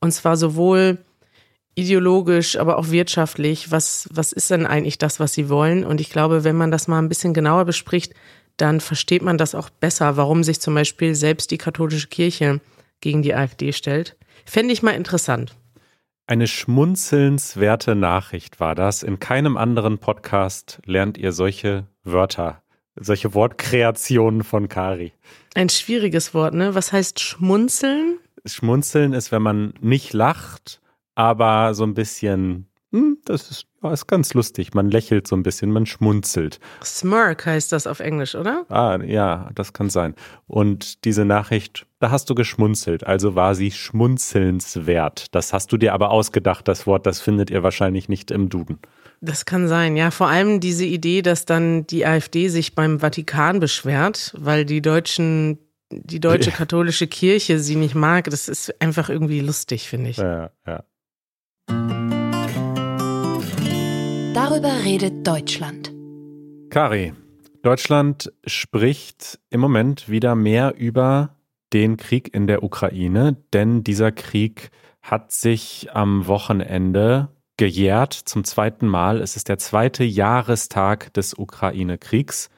Und 0.00 0.12
zwar 0.12 0.36
sowohl 0.36 0.98
ideologisch, 1.76 2.58
aber 2.58 2.78
auch 2.78 2.90
wirtschaftlich, 2.90 3.70
was, 3.70 4.08
was 4.10 4.32
ist 4.32 4.50
denn 4.50 4.66
eigentlich 4.66 4.98
das, 4.98 5.20
was 5.20 5.34
sie 5.34 5.48
wollen? 5.48 5.84
Und 5.84 6.00
ich 6.00 6.10
glaube, 6.10 6.42
wenn 6.42 6.56
man 6.56 6.70
das 6.70 6.88
mal 6.88 6.98
ein 6.98 7.08
bisschen 7.08 7.34
genauer 7.34 7.66
bespricht, 7.66 8.14
dann 8.56 8.80
versteht 8.80 9.22
man 9.22 9.38
das 9.38 9.54
auch 9.54 9.70
besser, 9.70 10.16
warum 10.16 10.42
sich 10.42 10.60
zum 10.60 10.74
Beispiel 10.74 11.14
selbst 11.14 11.50
die 11.50 11.58
katholische 11.58 12.08
Kirche 12.08 12.60
gegen 13.00 13.22
die 13.22 13.34
AfD 13.34 13.72
stellt. 13.72 14.16
Fände 14.46 14.72
ich 14.72 14.82
mal 14.82 14.92
interessant. 14.92 15.54
Eine 16.26 16.46
schmunzelnswerte 16.46 17.94
Nachricht 17.94 18.58
war 18.58 18.74
das. 18.74 19.02
In 19.02 19.20
keinem 19.20 19.56
anderen 19.56 19.98
Podcast 19.98 20.80
lernt 20.86 21.18
ihr 21.18 21.32
solche 21.32 21.86
Wörter, 22.02 22.62
solche 22.96 23.34
Wortkreationen 23.34 24.42
von 24.42 24.68
Kari. 24.68 25.12
Ein 25.54 25.68
schwieriges 25.68 26.32
Wort, 26.32 26.54
ne? 26.54 26.74
Was 26.74 26.92
heißt 26.92 27.20
schmunzeln? 27.20 28.18
Schmunzeln 28.44 29.12
ist, 29.12 29.30
wenn 29.30 29.42
man 29.42 29.74
nicht 29.80 30.14
lacht, 30.14 30.80
aber 31.16 31.74
so 31.74 31.82
ein 31.82 31.94
bisschen, 31.94 32.68
hm, 32.92 33.18
das 33.24 33.50
ist, 33.50 33.66
ist 33.92 34.06
ganz 34.06 34.34
lustig. 34.34 34.74
Man 34.74 34.90
lächelt 34.90 35.26
so 35.26 35.34
ein 35.34 35.42
bisschen, 35.42 35.72
man 35.72 35.86
schmunzelt. 35.86 36.60
Smirk 36.84 37.46
heißt 37.46 37.72
das 37.72 37.86
auf 37.86 38.00
Englisch, 38.00 38.36
oder? 38.36 38.64
Ah, 38.68 38.98
ja, 39.02 39.50
das 39.54 39.72
kann 39.72 39.90
sein. 39.90 40.14
Und 40.46 41.04
diese 41.04 41.24
Nachricht, 41.24 41.86
da 41.98 42.10
hast 42.10 42.30
du 42.30 42.34
geschmunzelt, 42.34 43.04
also 43.04 43.34
war 43.34 43.54
sie 43.54 43.72
schmunzelnswert. 43.72 45.34
Das 45.34 45.52
hast 45.52 45.72
du 45.72 45.78
dir 45.78 45.94
aber 45.94 46.10
ausgedacht, 46.10 46.68
das 46.68 46.86
Wort, 46.86 47.06
das 47.06 47.20
findet 47.20 47.50
ihr 47.50 47.62
wahrscheinlich 47.62 48.08
nicht 48.08 48.30
im 48.30 48.48
Duden. 48.48 48.78
Das 49.22 49.46
kann 49.46 49.66
sein, 49.66 49.96
ja. 49.96 50.10
Vor 50.10 50.28
allem 50.28 50.60
diese 50.60 50.84
Idee, 50.84 51.22
dass 51.22 51.46
dann 51.46 51.86
die 51.86 52.04
AfD 52.04 52.48
sich 52.48 52.74
beim 52.74 53.00
Vatikan 53.00 53.58
beschwert, 53.58 54.34
weil 54.38 54.64
die 54.64 54.82
deutschen 54.82 55.58
die 55.90 56.18
deutsche 56.18 56.50
katholische 56.50 57.06
Kirche 57.06 57.60
sie 57.60 57.76
nicht 57.76 57.94
mag, 57.94 58.24
das 58.24 58.48
ist 58.48 58.74
einfach 58.82 59.08
irgendwie 59.08 59.40
lustig, 59.40 59.88
finde 59.88 60.10
ich. 60.10 60.16
Ja, 60.16 60.50
ja. 60.66 60.82
Darüber 64.36 64.84
redet 64.84 65.26
Deutschland. 65.26 65.94
Kari, 66.68 67.14
Deutschland 67.62 68.30
spricht 68.44 69.38
im 69.48 69.60
Moment 69.60 70.10
wieder 70.10 70.34
mehr 70.34 70.74
über 70.76 71.36
den 71.72 71.96
Krieg 71.96 72.34
in 72.34 72.46
der 72.46 72.62
Ukraine, 72.62 73.38
denn 73.54 73.82
dieser 73.82 74.12
Krieg 74.12 74.70
hat 75.00 75.32
sich 75.32 75.88
am 75.94 76.26
Wochenende 76.26 77.28
gejährt 77.56 78.12
zum 78.12 78.44
zweiten 78.44 78.86
Mal. 78.86 79.22
Es 79.22 79.36
ist 79.36 79.48
der 79.48 79.56
zweite 79.56 80.04
Jahrestag 80.04 81.14
des 81.14 81.32
Ukraine-Kriegs. 81.32 82.50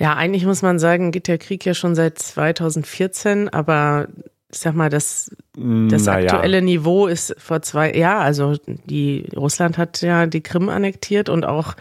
Ja, 0.00 0.16
eigentlich 0.16 0.46
muss 0.46 0.62
man 0.62 0.80
sagen, 0.80 1.12
geht 1.12 1.28
der 1.28 1.38
Krieg 1.38 1.64
ja 1.64 1.74
schon 1.74 1.94
seit 1.94 2.18
2014, 2.18 3.48
aber 3.48 4.08
ich 4.50 4.58
sag 4.58 4.74
mal, 4.74 4.88
das, 4.88 5.30
das 5.54 6.06
naja. 6.06 6.32
aktuelle 6.32 6.62
Niveau 6.62 7.06
ist 7.06 7.34
vor 7.38 7.60
zwei, 7.60 7.92
ja, 7.92 8.18
also 8.18 8.56
die, 8.66 9.28
Russland 9.36 9.76
hat 9.76 10.00
ja 10.00 10.26
die 10.26 10.42
Krim 10.42 10.70
annektiert 10.70 11.28
und 11.28 11.44
auch 11.44 11.74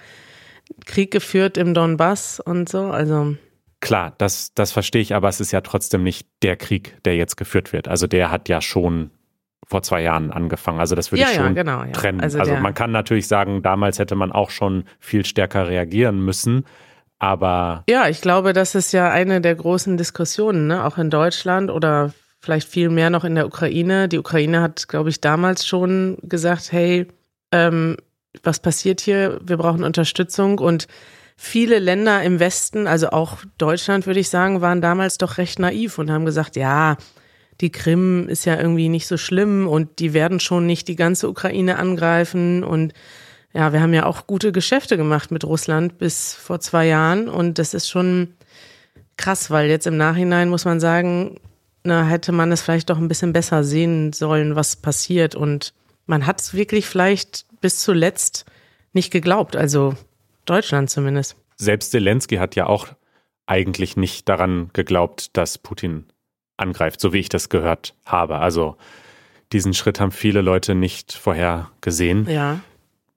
Krieg 0.86 1.12
geführt 1.12 1.58
im 1.58 1.74
Donbass 1.74 2.42
und 2.42 2.68
so, 2.68 2.86
also. 2.86 3.36
Klar, 3.80 4.14
das, 4.18 4.54
das 4.54 4.72
verstehe 4.72 5.02
ich, 5.02 5.16
aber 5.16 5.30
es 5.30 5.40
ist 5.40 5.52
ja 5.52 5.62
trotzdem 5.62 6.04
nicht 6.04 6.28
der 6.42 6.58
Krieg, 6.58 6.98
der 7.06 7.16
jetzt 7.16 7.38
geführt 7.38 7.72
wird. 7.72 7.88
Also 7.88 8.08
der 8.08 8.32
hat 8.32 8.50
ja 8.50 8.60
schon 8.60 9.12
vor 9.66 9.84
zwei 9.84 10.02
Jahren 10.02 10.32
angefangen. 10.32 10.80
Also 10.80 10.96
das 10.96 11.12
würde 11.12 11.22
ja, 11.22 11.30
ich 11.30 11.36
schon 11.36 11.56
ja, 11.56 11.64
genau, 11.64 11.84
ja. 11.84 11.92
trennen. 11.92 12.22
Also, 12.22 12.40
also 12.40 12.56
man 12.56 12.74
kann 12.74 12.92
natürlich 12.92 13.28
sagen, 13.28 13.62
damals 13.62 14.00
hätte 14.00 14.16
man 14.16 14.32
auch 14.32 14.50
schon 14.50 14.86
viel 15.00 15.26
stärker 15.26 15.68
reagieren 15.68 16.20
müssen. 16.20 16.66
Aber 17.20 17.84
ja, 17.90 18.08
ich 18.08 18.22
glaube, 18.22 18.54
das 18.54 18.76
ist 18.76 18.94
ja 18.94 19.12
eine 19.12 19.42
der 19.42 19.56
großen 19.56 19.98
Diskussionen, 19.98 20.68
ne? 20.68 20.86
auch 20.86 20.98
in 20.98 21.10
Deutschland 21.10 21.70
oder 21.70 22.14
vielleicht 22.48 22.70
viel 22.70 22.88
mehr 22.88 23.10
noch 23.10 23.26
in 23.26 23.36
der 23.36 23.46
Ukraine. 23.46 24.08
Die 24.08 24.20
Ukraine 24.20 24.62
hat, 24.62 24.88
glaube 24.88 25.10
ich, 25.10 25.20
damals 25.20 25.68
schon 25.68 26.18
gesagt, 26.24 26.72
hey, 26.72 27.06
ähm, 27.52 27.98
was 28.42 28.62
passiert 28.62 29.02
hier? 29.02 29.42
Wir 29.44 29.58
brauchen 29.58 29.84
Unterstützung 29.84 30.58
und 30.60 30.88
viele 31.36 31.80
Länder 31.80 32.24
im 32.24 32.40
Westen, 32.40 32.88
also 32.88 33.10
auch 33.10 33.40
Deutschland, 33.58 34.08
würde 34.08 34.22
ich 34.22 34.30
sagen, 34.30 34.62
waren 34.62 34.82
damals 34.82 35.18
doch 35.18 35.38
recht 35.38 35.60
naiv 35.60 35.98
und 35.98 36.10
haben 36.10 36.24
gesagt, 36.24 36.56
ja, 36.56 36.96
die 37.60 37.70
Krim 37.70 38.30
ist 38.30 38.46
ja 38.46 38.56
irgendwie 38.56 38.88
nicht 38.88 39.08
so 39.08 39.18
schlimm 39.18 39.68
und 39.68 40.00
die 40.00 40.14
werden 40.14 40.40
schon 40.40 40.66
nicht 40.66 40.88
die 40.88 40.96
ganze 40.96 41.28
Ukraine 41.28 41.78
angreifen 41.78 42.64
und 42.64 42.94
ja, 43.54 43.74
wir 43.74 43.82
haben 43.82 43.94
ja 43.94 44.06
auch 44.06 44.26
gute 44.26 44.54
Geschäfte 44.54 44.96
gemacht 44.96 45.32
mit 45.32 45.44
Russland 45.44 45.98
bis 45.98 46.34
vor 46.34 46.62
zwei 46.62 46.88
Jahren 46.88 47.28
und 47.28 47.60
das 47.60 47.74
ist 47.74 47.90
schon 47.90 48.36
krass, 49.18 49.52
weil 49.52 49.70
jetzt 49.70 49.86
im 49.86 49.98
Nachhinein 49.98 50.48
muss 50.48 50.64
man 50.64 50.80
sagen, 50.80 51.42
na, 51.88 52.06
hätte 52.06 52.32
man 52.32 52.52
es 52.52 52.62
vielleicht 52.62 52.89
doch 52.89 52.97
ein 52.97 53.08
bisschen 53.08 53.34
besser 53.34 53.63
sehen 53.63 54.13
sollen, 54.13 54.56
was 54.56 54.76
passiert 54.76 55.36
und 55.36 55.73
man 56.06 56.28
hat 56.28 56.39
es 56.41 56.54
wirklich 56.54 56.86
vielleicht 56.86 57.45
bis 57.62 57.80
zuletzt 57.80 58.45
nicht 58.93 59.12
geglaubt, 59.12 59.56
also 59.56 59.95
Deutschland 60.45 60.89
zumindest. 60.89 61.36
Selbst 61.56 61.91
Zelensky 61.91 62.36
hat 62.36 62.56
ja 62.56 62.67
auch 62.67 62.88
eigentlich 63.45 63.97
nicht 63.97 64.30
daran 64.30 64.69
geglaubt, 64.73 65.36
dass 65.36 65.58
Putin 65.58 66.06
angreift, 66.58 67.00
so 67.00 67.13
wie 67.13 67.19
ich 67.19 67.30
das 67.30 67.50
gehört 67.50 67.95
habe. 68.06 68.39
Also 68.39 68.76
diesen 69.52 69.73
Schritt 69.73 70.00
haben 70.00 70.12
viele 70.12 70.41
Leute 70.41 70.76
nicht 70.76 71.13
vorher 71.13 71.71
gesehen. 71.82 72.28
Ja. 72.30 72.60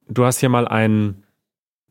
Du 0.08 0.24
hast 0.24 0.38
hier 0.38 0.48
mal 0.48 0.68
einen 0.68 1.24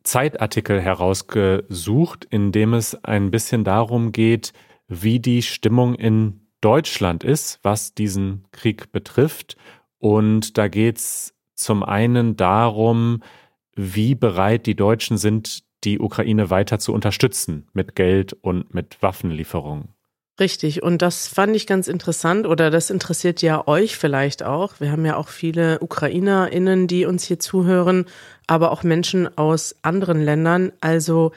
Zeitartikel 0.04 0.80
herausgesucht, 0.80 2.26
in 2.30 2.52
dem 2.52 2.74
es 2.74 3.04
ein 3.04 3.32
bisschen 3.32 3.64
darum 3.64 4.12
geht, 4.12 4.54
wie 4.88 5.20
die 5.20 5.42
Stimmung 5.42 5.96
in 5.96 6.40
Deutschland 6.62 7.24
ist, 7.24 7.60
was 7.64 7.94
diesen 7.94 8.46
Krieg 8.52 8.92
betrifft. 8.92 9.58
Und 9.98 10.58
da 10.58 10.68
geht 10.68 10.98
es 10.98 11.34
zum 11.56 11.84
einen 11.84 12.36
darum, 12.36 13.22
wie 13.76 14.16
bereit 14.16 14.66
die 14.66 14.76
Deutschen 14.76 15.18
sind, 15.18 15.64
die 15.84 16.00
Ukraine 16.00 16.50
weiter 16.50 16.80
zu 16.80 16.94
unterstützen 16.94 17.68
mit 17.74 17.96
Geld 17.96 18.34
und 18.34 18.74
mit 18.74 19.02
Waffenlieferungen. 19.02 19.90
Richtig, 20.40 20.84
und 20.84 21.02
das 21.02 21.28
fand 21.28 21.54
ich 21.54 21.68
ganz 21.68 21.90
interessant 21.90 22.48
oder 22.48 22.70
das 22.70 22.90
interessiert 22.90 23.42
ja 23.42 23.68
euch 23.68 23.98
vielleicht 23.98 24.42
auch. 24.42 24.80
Wir 24.80 24.90
haben 24.92 25.06
ja 25.06 25.18
auch 25.18 25.28
viele 25.28 25.80
UkrainerInnen, 25.82 26.88
die 26.88 27.06
uns 27.06 27.26
hier 27.26 27.40
zuhören, 27.40 28.06
aber 28.48 28.72
auch 28.72 28.84
Menschen 28.84 29.38
aus 29.38 29.76
anderen 29.82 30.22
Ländern. 30.24 30.72
Also 30.80 31.34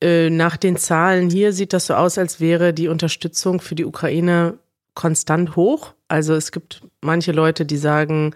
äh, 0.00 0.30
nach 0.30 0.56
den 0.56 0.76
Zahlen 0.76 1.30
hier 1.30 1.52
sieht 1.52 1.72
das 1.72 1.86
so 1.86 1.94
aus, 1.94 2.18
als 2.18 2.40
wäre 2.40 2.72
die 2.72 2.88
Unterstützung 2.88 3.60
für 3.60 3.74
die 3.74 3.84
Ukraine 3.84 4.58
konstant 4.94 5.56
hoch. 5.56 5.94
Also 6.08 6.34
es 6.34 6.52
gibt 6.52 6.82
manche 7.00 7.32
Leute, 7.32 7.64
die 7.64 7.76
sagen, 7.76 8.34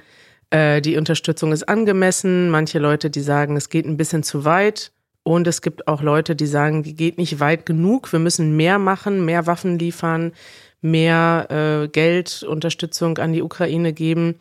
äh, 0.51 0.81
die 0.81 0.96
Unterstützung 0.96 1.53
ist 1.53 1.68
angemessen, 1.68 2.51
manche 2.51 2.79
Leute, 2.79 3.11
die 3.11 3.20
sagen, 3.20 3.57
es 3.57 3.68
geht 3.68 3.87
ein 3.87 3.96
bisschen 3.96 4.22
zu 4.22 4.44
weit. 4.44 4.92
Und 5.25 5.46
es 5.46 5.62
gibt 5.62 5.87
auch 5.87 6.03
Leute, 6.03 6.35
die 6.35 6.46
sagen, 6.46 6.83
die 6.83 6.94
geht 6.94 7.16
nicht 7.16 7.38
weit 7.38 7.64
genug. 7.64 8.12
Wir 8.12 8.18
müssen 8.18 8.57
mehr 8.57 8.79
machen, 8.79 9.25
mehr 9.25 9.46
Waffen 9.46 9.79
liefern, 9.79 10.33
mehr 10.81 11.46
äh, 11.85 11.88
Geld, 11.88 12.42
Unterstützung 12.42 13.18
an 13.18 13.33
die 13.33 13.42
Ukraine 13.42 13.92
geben. 13.92 14.40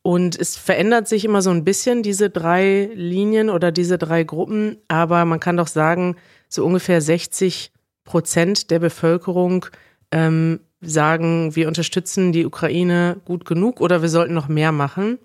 Und 0.00 0.38
es 0.38 0.56
verändert 0.56 1.06
sich 1.06 1.24
immer 1.24 1.42
so 1.42 1.50
ein 1.50 1.64
bisschen, 1.64 2.02
diese 2.02 2.28
drei 2.28 2.90
Linien 2.94 3.50
oder 3.50 3.70
diese 3.70 3.98
drei 3.98 4.24
Gruppen. 4.24 4.78
Aber 4.88 5.24
man 5.26 5.38
kann 5.38 5.56
doch 5.56 5.68
sagen, 5.68 6.16
so 6.52 6.64
ungefähr 6.64 7.00
60 7.00 7.72
Prozent 8.04 8.70
der 8.70 8.78
Bevölkerung 8.78 9.66
ähm, 10.10 10.60
sagen, 10.80 11.54
wir 11.56 11.68
unterstützen 11.68 12.32
die 12.32 12.44
Ukraine 12.44 13.20
gut 13.24 13.44
genug 13.44 13.80
oder 13.80 14.02
wir 14.02 14.08
sollten 14.08 14.34
noch 14.34 14.48
mehr 14.48 14.72
machen. 14.72 15.18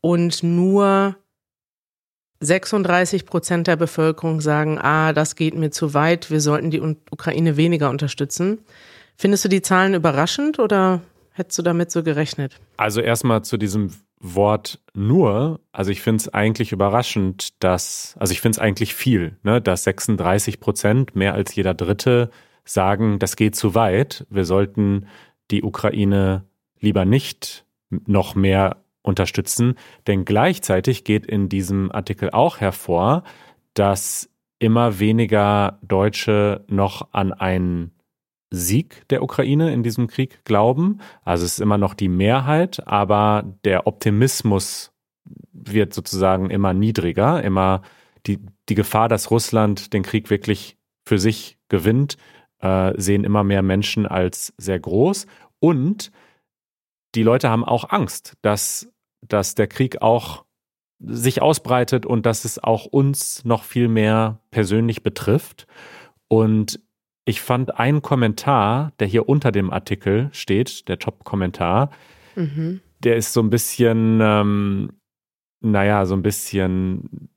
Und 0.00 0.42
nur 0.42 1.16
36 2.40 3.26
Prozent 3.26 3.66
der 3.66 3.76
Bevölkerung 3.76 4.40
sagen, 4.40 4.78
ah, 4.78 5.12
das 5.12 5.36
geht 5.36 5.54
mir 5.54 5.70
zu 5.70 5.94
weit, 5.94 6.30
wir 6.30 6.40
sollten 6.40 6.70
die 6.70 6.80
Ukraine 6.80 7.56
weniger 7.56 7.90
unterstützen. 7.90 8.58
Findest 9.16 9.44
du 9.44 9.48
die 9.48 9.62
Zahlen 9.62 9.94
überraschend 9.94 10.58
oder 10.58 11.00
hättest 11.32 11.58
du 11.58 11.62
damit 11.62 11.90
so 11.90 12.02
gerechnet? 12.02 12.58
Also 12.76 13.00
erstmal 13.00 13.42
zu 13.42 13.56
diesem 13.56 13.92
Wort 14.18 14.80
nur. 14.94 15.60
Also 15.72 15.90
ich 15.90 16.00
finde 16.00 16.22
es 16.22 16.28
eigentlich 16.32 16.72
überraschend, 16.72 17.62
dass, 17.62 18.16
also 18.18 18.32
ich 18.32 18.40
finde 18.40 18.56
es 18.56 18.58
eigentlich 18.58 18.94
viel, 18.94 19.36
ne, 19.42 19.60
dass 19.60 19.84
36 19.84 20.60
Prozent, 20.60 21.14
mehr 21.14 21.34
als 21.34 21.54
jeder 21.54 21.74
Dritte, 21.74 22.30
sagen, 22.64 23.18
das 23.18 23.36
geht 23.36 23.54
zu 23.54 23.74
weit. 23.74 24.26
Wir 24.30 24.44
sollten 24.44 25.06
die 25.50 25.62
Ukraine 25.62 26.44
lieber 26.80 27.04
nicht 27.04 27.64
noch 27.90 28.34
mehr 28.34 28.78
unterstützen. 29.02 29.76
Denn 30.06 30.24
gleichzeitig 30.24 31.04
geht 31.04 31.26
in 31.26 31.48
diesem 31.48 31.92
Artikel 31.92 32.30
auch 32.30 32.60
hervor, 32.60 33.22
dass 33.74 34.28
immer 34.58 34.98
weniger 34.98 35.78
Deutsche 35.82 36.64
noch 36.68 37.08
an 37.12 37.32
einen 37.32 37.92
Sieg 38.50 39.06
der 39.10 39.22
Ukraine 39.22 39.72
in 39.72 39.82
diesem 39.82 40.06
Krieg 40.06 40.44
glauben. 40.44 41.00
Also 41.24 41.44
es 41.44 41.54
ist 41.54 41.60
immer 41.60 41.78
noch 41.78 41.94
die 41.94 42.08
Mehrheit, 42.08 42.86
aber 42.86 43.44
der 43.64 43.86
Optimismus 43.86 44.92
wird 45.52 45.92
sozusagen 45.92 46.50
immer 46.50 46.72
niedriger, 46.72 47.42
immer 47.42 47.82
die, 48.26 48.38
die 48.68 48.74
Gefahr, 48.74 49.08
dass 49.08 49.30
Russland 49.30 49.92
den 49.92 50.02
Krieg 50.02 50.30
wirklich 50.30 50.76
für 51.04 51.18
sich 51.18 51.58
gewinnt, 51.68 52.16
äh, 52.60 52.92
sehen 52.96 53.24
immer 53.24 53.44
mehr 53.44 53.62
Menschen 53.62 54.06
als 54.06 54.54
sehr 54.58 54.78
groß. 54.78 55.26
Und 55.58 56.12
die 57.14 57.22
Leute 57.22 57.50
haben 57.50 57.64
auch 57.64 57.90
Angst, 57.90 58.34
dass 58.42 58.88
dass 59.28 59.54
der 59.54 59.66
Krieg 59.66 60.02
auch 60.02 60.44
sich 60.98 61.42
ausbreitet 61.42 62.06
und 62.06 62.26
dass 62.26 62.44
es 62.44 62.62
auch 62.62 62.86
uns 62.86 63.44
noch 63.44 63.64
viel 63.64 63.88
mehr 63.88 64.40
persönlich 64.50 65.02
betrifft. 65.02 65.66
Und 66.28 66.80
ich 67.26 67.40
fand 67.40 67.78
einen 67.78 68.00
Kommentar, 68.02 68.92
der 69.00 69.08
hier 69.08 69.28
unter 69.28 69.52
dem 69.52 69.70
Artikel 69.70 70.30
steht, 70.32 70.88
der 70.88 70.98
Top-Kommentar, 70.98 71.90
mhm. 72.36 72.80
der 73.00 73.16
ist 73.16 73.32
so 73.32 73.42
ein 73.42 73.50
bisschen, 73.50 74.20
ähm, 74.22 74.92
naja, 75.60 76.06
so 76.06 76.14
ein 76.14 76.22
bisschen 76.22 77.28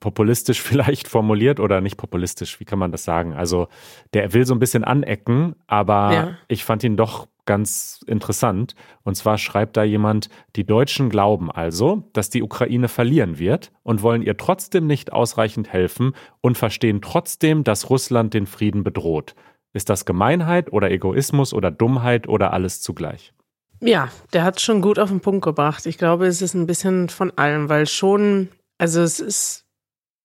populistisch 0.00 0.60
vielleicht 0.62 1.06
formuliert 1.06 1.60
oder 1.60 1.80
nicht 1.80 1.96
populistisch, 1.96 2.58
wie 2.58 2.64
kann 2.64 2.80
man 2.80 2.90
das 2.90 3.04
sagen? 3.04 3.32
Also 3.32 3.68
der 4.14 4.34
will 4.34 4.44
so 4.44 4.54
ein 4.54 4.58
bisschen 4.58 4.82
anecken, 4.82 5.54
aber 5.68 6.12
ja. 6.12 6.38
ich 6.48 6.64
fand 6.64 6.82
ihn 6.82 6.96
doch 6.96 7.28
ganz 7.50 8.04
interessant. 8.06 8.76
Und 9.02 9.16
zwar 9.16 9.36
schreibt 9.36 9.76
da 9.76 9.82
jemand, 9.82 10.28
die 10.54 10.62
Deutschen 10.62 11.10
glauben 11.10 11.50
also, 11.50 12.08
dass 12.12 12.30
die 12.30 12.44
Ukraine 12.44 12.86
verlieren 12.86 13.40
wird 13.40 13.72
und 13.82 14.02
wollen 14.02 14.22
ihr 14.22 14.36
trotzdem 14.36 14.86
nicht 14.86 15.12
ausreichend 15.12 15.72
helfen 15.72 16.14
und 16.42 16.56
verstehen 16.56 17.02
trotzdem, 17.02 17.64
dass 17.64 17.90
Russland 17.90 18.34
den 18.34 18.46
Frieden 18.46 18.84
bedroht. 18.84 19.34
Ist 19.72 19.90
das 19.90 20.04
Gemeinheit 20.04 20.72
oder 20.72 20.92
Egoismus 20.92 21.52
oder 21.52 21.72
Dummheit 21.72 22.28
oder 22.28 22.52
alles 22.52 22.82
zugleich? 22.82 23.32
Ja, 23.80 24.10
der 24.32 24.44
hat 24.44 24.60
schon 24.60 24.80
gut 24.80 25.00
auf 25.00 25.08
den 25.08 25.18
Punkt 25.18 25.44
gebracht. 25.44 25.86
Ich 25.86 25.98
glaube, 25.98 26.28
es 26.28 26.42
ist 26.42 26.54
ein 26.54 26.68
bisschen 26.68 27.08
von 27.08 27.36
allem, 27.36 27.68
weil 27.68 27.88
schon, 27.88 28.48
also 28.78 29.02
es 29.02 29.18
ist, 29.18 29.64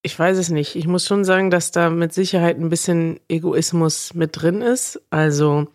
ich 0.03 0.19
weiß 0.19 0.38
es 0.38 0.49
nicht. 0.49 0.75
Ich 0.75 0.85
muss 0.85 1.07
schon 1.07 1.23
sagen, 1.23 1.49
dass 1.49 1.71
da 1.71 1.89
mit 1.89 2.13
Sicherheit 2.13 2.59
ein 2.59 2.69
bisschen 2.69 3.19
Egoismus 3.29 4.13
mit 4.13 4.39
drin 4.39 4.61
ist. 4.61 5.01
Also, 5.09 5.69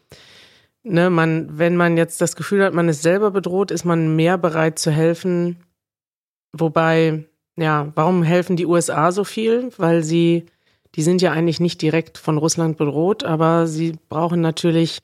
ne, 0.82 1.10
man, 1.10 1.58
wenn 1.58 1.76
man 1.76 1.96
jetzt 1.96 2.20
das 2.20 2.36
Gefühl 2.36 2.64
hat, 2.64 2.74
man 2.74 2.88
ist 2.88 3.02
selber 3.02 3.30
bedroht, 3.30 3.70
ist 3.70 3.84
man 3.84 4.16
mehr 4.16 4.38
bereit 4.38 4.78
zu 4.78 4.90
helfen. 4.90 5.56
Wobei, 6.52 7.24
ja, 7.56 7.92
warum 7.94 8.22
helfen 8.22 8.56
die 8.56 8.66
USA 8.66 9.12
so 9.12 9.24
viel? 9.24 9.70
Weil 9.76 10.02
sie, 10.02 10.46
die 10.94 11.02
sind 11.02 11.22
ja 11.22 11.32
eigentlich 11.32 11.60
nicht 11.60 11.82
direkt 11.82 12.18
von 12.18 12.38
Russland 12.38 12.76
bedroht, 12.76 13.24
aber 13.24 13.66
sie 13.66 13.96
brauchen 14.08 14.40
natürlich, 14.40 14.98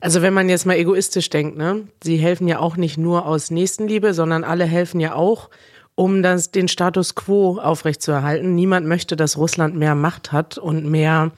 also 0.00 0.22
wenn 0.22 0.34
man 0.34 0.48
jetzt 0.48 0.66
mal 0.66 0.76
egoistisch 0.76 1.30
denkt, 1.30 1.56
ne, 1.56 1.88
sie 2.02 2.16
helfen 2.16 2.48
ja 2.48 2.58
auch 2.58 2.76
nicht 2.76 2.98
nur 2.98 3.26
aus 3.26 3.50
Nächstenliebe, 3.50 4.14
sondern 4.14 4.44
alle 4.44 4.64
helfen 4.64 5.00
ja 5.00 5.14
auch, 5.14 5.50
um 5.94 6.22
das, 6.22 6.50
den 6.50 6.68
Status 6.68 7.14
quo 7.14 7.58
aufrechtzuerhalten. 7.58 8.54
Niemand 8.54 8.86
möchte, 8.86 9.16
dass 9.16 9.36
Russland 9.36 9.76
mehr 9.76 9.94
Macht 9.94 10.32
hat 10.32 10.56
und 10.56 10.86
mehr, 10.86 11.32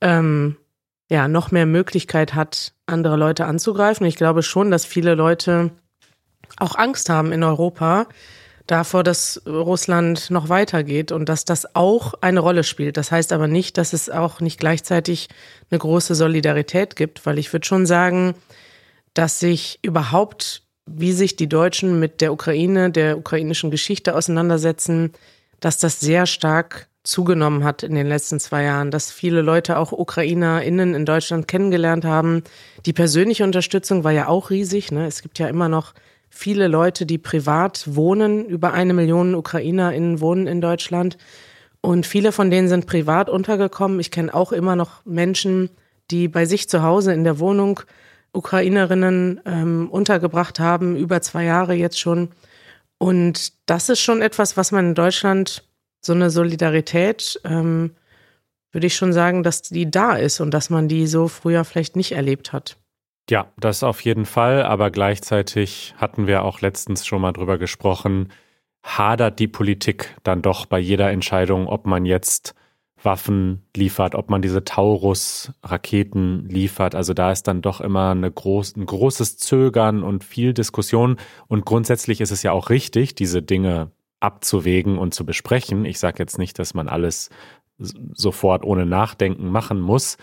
ähm, 0.00 0.56
ja, 1.12 1.28
noch 1.28 1.50
mehr 1.50 1.66
Möglichkeit 1.66 2.34
hat, 2.34 2.72
andere 2.86 3.16
Leute 3.16 3.44
anzugreifen. 3.44 4.06
Ich 4.06 4.16
glaube 4.16 4.42
schon, 4.42 4.70
dass 4.70 4.86
viele 4.86 5.14
Leute 5.14 5.70
auch 6.56 6.74
Angst 6.74 7.10
haben 7.10 7.32
in 7.32 7.44
Europa 7.44 8.06
davor, 8.66 9.02
dass 9.02 9.42
Russland 9.46 10.30
noch 10.30 10.48
weitergeht 10.48 11.12
und 11.12 11.28
dass 11.28 11.44
das 11.44 11.76
auch 11.76 12.14
eine 12.22 12.40
Rolle 12.40 12.64
spielt. 12.64 12.96
Das 12.96 13.12
heißt 13.12 13.34
aber 13.34 13.46
nicht, 13.46 13.76
dass 13.76 13.92
es 13.92 14.08
auch 14.08 14.40
nicht 14.40 14.58
gleichzeitig 14.58 15.28
eine 15.70 15.80
große 15.80 16.14
Solidarität 16.14 16.96
gibt, 16.96 17.26
weil 17.26 17.38
ich 17.38 17.52
würde 17.52 17.66
schon 17.66 17.84
sagen, 17.84 18.34
dass 19.12 19.38
sich 19.38 19.80
überhaupt, 19.82 20.62
wie 20.86 21.12
sich 21.12 21.36
die 21.36 21.48
Deutschen 21.48 22.00
mit 22.00 22.22
der 22.22 22.32
Ukraine, 22.32 22.90
der 22.90 23.18
ukrainischen 23.18 23.70
Geschichte 23.70 24.14
auseinandersetzen, 24.16 25.12
dass 25.60 25.76
das 25.76 26.00
sehr 26.00 26.24
stark 26.24 26.88
zugenommen 27.04 27.64
hat 27.64 27.82
in 27.82 27.94
den 27.94 28.06
letzten 28.06 28.38
zwei 28.38 28.62
Jahren, 28.64 28.90
dass 28.90 29.10
viele 29.10 29.42
Leute 29.42 29.78
auch 29.78 29.92
UkrainerInnen 29.92 30.94
in 30.94 31.04
Deutschland 31.04 31.48
kennengelernt 31.48 32.04
haben. 32.04 32.42
Die 32.86 32.92
persönliche 32.92 33.44
Unterstützung 33.44 34.04
war 34.04 34.12
ja 34.12 34.28
auch 34.28 34.50
riesig. 34.50 34.92
Ne? 34.92 35.06
Es 35.06 35.22
gibt 35.22 35.38
ja 35.38 35.48
immer 35.48 35.68
noch 35.68 35.94
viele 36.30 36.68
Leute, 36.68 37.04
die 37.04 37.18
privat 37.18 37.84
wohnen. 37.94 38.46
Über 38.46 38.72
eine 38.72 38.94
Million 38.94 39.34
UkrainerInnen 39.34 40.20
wohnen 40.20 40.46
in 40.46 40.60
Deutschland. 40.60 41.18
Und 41.80 42.06
viele 42.06 42.30
von 42.30 42.50
denen 42.50 42.68
sind 42.68 42.86
privat 42.86 43.28
untergekommen. 43.28 43.98
Ich 43.98 44.12
kenne 44.12 44.32
auch 44.32 44.52
immer 44.52 44.76
noch 44.76 45.04
Menschen, 45.04 45.70
die 46.10 46.28
bei 46.28 46.46
sich 46.46 46.68
zu 46.68 46.82
Hause 46.82 47.12
in 47.12 47.24
der 47.24 47.40
Wohnung 47.40 47.80
Ukrainerinnen 48.32 49.40
ähm, 49.44 49.88
untergebracht 49.90 50.60
haben, 50.60 50.96
über 50.96 51.20
zwei 51.20 51.44
Jahre 51.44 51.74
jetzt 51.74 51.98
schon. 51.98 52.30
Und 52.98 53.52
das 53.66 53.88
ist 53.88 54.00
schon 54.00 54.22
etwas, 54.22 54.56
was 54.56 54.70
man 54.70 54.90
in 54.90 54.94
Deutschland, 54.94 55.64
so 56.02 56.12
eine 56.12 56.30
Solidarität, 56.30 57.40
ähm, 57.44 57.92
würde 58.72 58.86
ich 58.86 58.96
schon 58.96 59.12
sagen, 59.12 59.42
dass 59.42 59.62
die 59.62 59.90
da 59.90 60.16
ist 60.16 60.40
und 60.40 60.52
dass 60.52 60.68
man 60.68 60.88
die 60.88 61.06
so 61.06 61.28
früher 61.28 61.64
vielleicht 61.64 61.96
nicht 61.96 62.12
erlebt 62.12 62.52
hat. 62.52 62.76
Ja, 63.30 63.52
das 63.56 63.82
auf 63.82 64.00
jeden 64.00 64.26
Fall, 64.26 64.62
aber 64.62 64.90
gleichzeitig 64.90 65.94
hatten 65.96 66.26
wir 66.26 66.42
auch 66.42 66.60
letztens 66.60 67.06
schon 67.06 67.22
mal 67.22 67.32
drüber 67.32 67.56
gesprochen, 67.56 68.32
hadert 68.82 69.38
die 69.38 69.46
Politik 69.46 70.16
dann 70.24 70.42
doch 70.42 70.66
bei 70.66 70.80
jeder 70.80 71.10
Entscheidung, 71.10 71.68
ob 71.68 71.86
man 71.86 72.04
jetzt 72.04 72.54
Waffen 73.04 73.62
liefert, 73.76 74.14
ob 74.14 74.30
man 74.30 74.42
diese 74.42 74.64
Taurus-Raketen 74.64 76.48
liefert. 76.48 76.94
Also 76.94 77.14
da 77.14 77.32
ist 77.32 77.44
dann 77.44 77.62
doch 77.62 77.80
immer 77.80 78.14
groß, 78.14 78.76
ein 78.76 78.86
großes 78.86 79.38
Zögern 79.38 80.02
und 80.02 80.24
viel 80.24 80.52
Diskussion. 80.54 81.16
Und 81.48 81.64
grundsätzlich 81.64 82.20
ist 82.20 82.30
es 82.30 82.42
ja 82.42 82.52
auch 82.52 82.70
richtig, 82.70 83.14
diese 83.14 83.42
Dinge 83.42 83.90
abzuwägen 84.22 84.98
und 84.98 85.14
zu 85.14 85.26
besprechen. 85.26 85.84
Ich 85.84 85.98
sage 85.98 86.18
jetzt 86.18 86.38
nicht, 86.38 86.58
dass 86.58 86.74
man 86.74 86.88
alles 86.88 87.30
sofort 87.78 88.64
ohne 88.64 88.86
Nachdenken 88.86 89.50
machen 89.50 89.80
muss. 89.80 90.16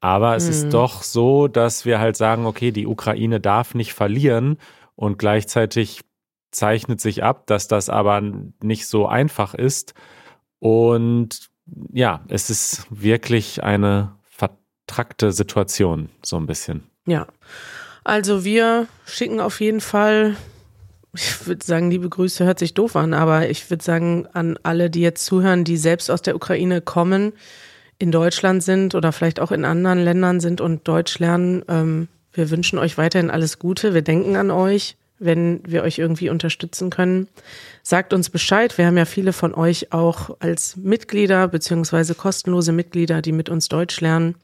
Aber 0.00 0.36
es 0.36 0.44
hm. 0.44 0.50
ist 0.50 0.64
mhm. 0.66 0.70
doch 0.70 1.02
so, 1.02 1.48
dass 1.48 1.84
wir 1.84 1.98
halt 1.98 2.16
sagen, 2.16 2.46
okay, 2.46 2.72
die 2.72 2.86
Ukraine 2.86 3.40
darf 3.40 3.74
nicht 3.74 3.94
verlieren 3.94 4.58
und 4.96 5.18
gleichzeitig 5.18 6.00
zeichnet 6.50 7.00
sich 7.00 7.22
ab, 7.22 7.46
dass 7.46 7.68
das 7.68 7.88
aber 7.88 8.20
nicht 8.62 8.86
so 8.86 9.06
einfach 9.06 9.54
ist. 9.54 9.94
Und 10.58 11.50
ja, 11.92 12.24
es 12.28 12.50
ist 12.50 12.86
wirklich 12.90 13.62
eine 13.62 14.16
vertrackte 14.22 15.32
Situation, 15.32 16.10
so 16.24 16.36
ein 16.36 16.46
bisschen. 16.46 16.84
Ja. 17.06 17.26
Also 18.04 18.44
wir 18.44 18.86
schicken 19.06 19.40
auf 19.40 19.60
jeden 19.60 19.80
Fall, 19.80 20.36
ich 21.14 21.46
würde 21.46 21.64
sagen, 21.64 21.90
liebe 21.90 22.08
Grüße 22.08 22.44
hört 22.44 22.58
sich 22.58 22.74
doof 22.74 22.96
an, 22.96 23.14
aber 23.14 23.48
ich 23.48 23.68
würde 23.70 23.84
sagen, 23.84 24.26
an 24.32 24.58
alle, 24.62 24.90
die 24.90 25.00
jetzt 25.00 25.24
zuhören, 25.24 25.64
die 25.64 25.76
selbst 25.76 26.10
aus 26.10 26.22
der 26.22 26.36
Ukraine 26.36 26.80
kommen, 26.80 27.32
in 27.98 28.10
Deutschland 28.10 28.62
sind 28.62 28.94
oder 28.94 29.12
vielleicht 29.12 29.40
auch 29.40 29.52
in 29.52 29.64
anderen 29.64 30.02
Ländern 30.02 30.40
sind 30.40 30.60
und 30.60 30.86
Deutsch 30.88 31.18
lernen, 31.18 31.62
ähm, 31.68 32.08
wir 32.32 32.50
wünschen 32.50 32.80
euch 32.80 32.98
weiterhin 32.98 33.30
alles 33.30 33.60
Gute. 33.60 33.94
Wir 33.94 34.02
denken 34.02 34.34
an 34.34 34.50
euch 34.50 34.96
wenn 35.18 35.60
wir 35.66 35.82
euch 35.82 35.98
irgendwie 35.98 36.28
unterstützen 36.28 36.90
können. 36.90 37.28
Sagt 37.82 38.12
uns 38.12 38.30
Bescheid. 38.30 38.76
Wir 38.78 38.86
haben 38.86 38.96
ja 38.96 39.04
viele 39.04 39.32
von 39.32 39.54
euch 39.54 39.92
auch 39.92 40.36
als 40.40 40.76
Mitglieder 40.76 41.48
beziehungsweise 41.48 42.14
kostenlose 42.14 42.72
Mitglieder, 42.72 43.22
die 43.22 43.32
mit 43.32 43.48
uns 43.48 43.68
Deutsch 43.68 44.00
lernen. 44.00 44.34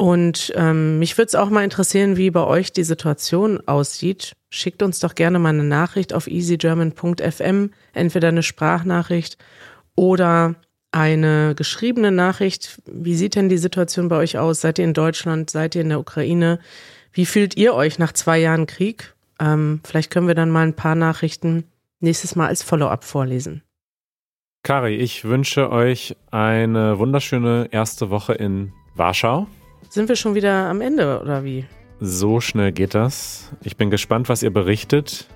Und 0.00 0.50
ähm, 0.56 0.98
mich 0.98 1.18
würde 1.18 1.26
es 1.26 1.34
auch 1.34 1.50
mal 1.50 1.62
interessieren, 1.62 2.16
wie 2.16 2.30
bei 2.30 2.42
euch 2.42 2.72
die 2.72 2.84
Situation 2.84 3.60
aussieht. 3.66 4.34
Schickt 4.48 4.82
uns 4.82 4.98
doch 4.98 5.14
gerne 5.14 5.38
mal 5.38 5.50
eine 5.50 5.62
Nachricht 5.62 6.14
auf 6.14 6.26
easygerman.fm, 6.26 7.70
entweder 7.92 8.28
eine 8.28 8.42
Sprachnachricht 8.42 9.36
oder 9.96 10.54
eine 10.90 11.54
geschriebene 11.54 12.12
Nachricht. 12.12 12.80
Wie 12.86 13.14
sieht 13.14 13.34
denn 13.34 13.50
die 13.50 13.58
Situation 13.58 14.08
bei 14.08 14.16
euch 14.16 14.38
aus? 14.38 14.62
Seid 14.62 14.78
ihr 14.78 14.86
in 14.86 14.94
Deutschland? 14.94 15.50
Seid 15.50 15.74
ihr 15.74 15.82
in 15.82 15.90
der 15.90 16.00
Ukraine? 16.00 16.60
Wie 17.12 17.26
fühlt 17.26 17.58
ihr 17.58 17.74
euch 17.74 17.98
nach 17.98 18.12
zwei 18.12 18.38
Jahren 18.38 18.64
Krieg? 18.64 19.14
Ähm, 19.38 19.82
vielleicht 19.84 20.10
können 20.10 20.28
wir 20.28 20.34
dann 20.34 20.48
mal 20.48 20.66
ein 20.66 20.76
paar 20.76 20.94
Nachrichten 20.94 21.64
nächstes 21.98 22.36
Mal 22.36 22.46
als 22.46 22.62
Follow-up 22.62 23.04
vorlesen. 23.04 23.62
Kari, 24.62 24.94
ich 24.94 25.24
wünsche 25.24 25.70
euch 25.70 26.16
eine 26.30 26.98
wunderschöne 26.98 27.68
erste 27.70 28.08
Woche 28.08 28.32
in 28.32 28.72
Warschau. 28.94 29.46
Sind 29.90 30.08
wir 30.08 30.14
schon 30.14 30.36
wieder 30.36 30.68
am 30.68 30.80
Ende 30.80 31.20
oder 31.20 31.42
wie? 31.42 31.66
So 31.98 32.40
schnell 32.40 32.70
geht 32.70 32.94
das. 32.94 33.50
Ich 33.64 33.76
bin 33.76 33.90
gespannt, 33.90 34.28
was 34.28 34.40
ihr 34.40 34.52
berichtet, 34.52 35.26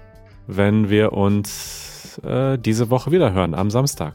wenn 0.47 0.88
wir 0.88 1.12
uns 1.12 2.21
äh, 2.25 2.57
diese 2.57 2.88
Woche 2.88 3.11
wieder 3.11 3.33
hören, 3.33 3.53
am 3.55 3.69
Samstag. 3.73 4.14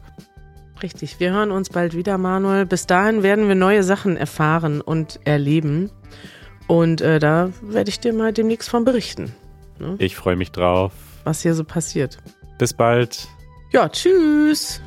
Richtig, 0.82 1.20
wir 1.20 1.32
hören 1.32 1.50
uns 1.50 1.68
bald 1.68 1.94
wieder, 1.94 2.16
Manuel. 2.16 2.64
Bis 2.64 2.86
dahin 2.86 3.22
werden 3.22 3.48
wir 3.48 3.54
neue 3.54 3.82
Sachen 3.82 4.16
erfahren 4.16 4.80
und 4.80 5.20
erleben. 5.24 5.90
Und 6.66 7.02
äh, 7.02 7.18
da 7.18 7.50
werde 7.60 7.90
ich 7.90 8.00
dir 8.00 8.14
mal 8.14 8.32
demnächst 8.32 8.70
von 8.70 8.86
berichten. 8.86 9.34
Ne? 9.78 9.96
Ich 9.98 10.16
freue 10.16 10.36
mich 10.36 10.52
drauf. 10.52 10.92
Was 11.24 11.42
hier 11.42 11.52
so 11.52 11.64
passiert. 11.64 12.16
Bis 12.56 12.72
bald. 12.72 13.28
Ja, 13.72 13.90
tschüss. 13.90 14.80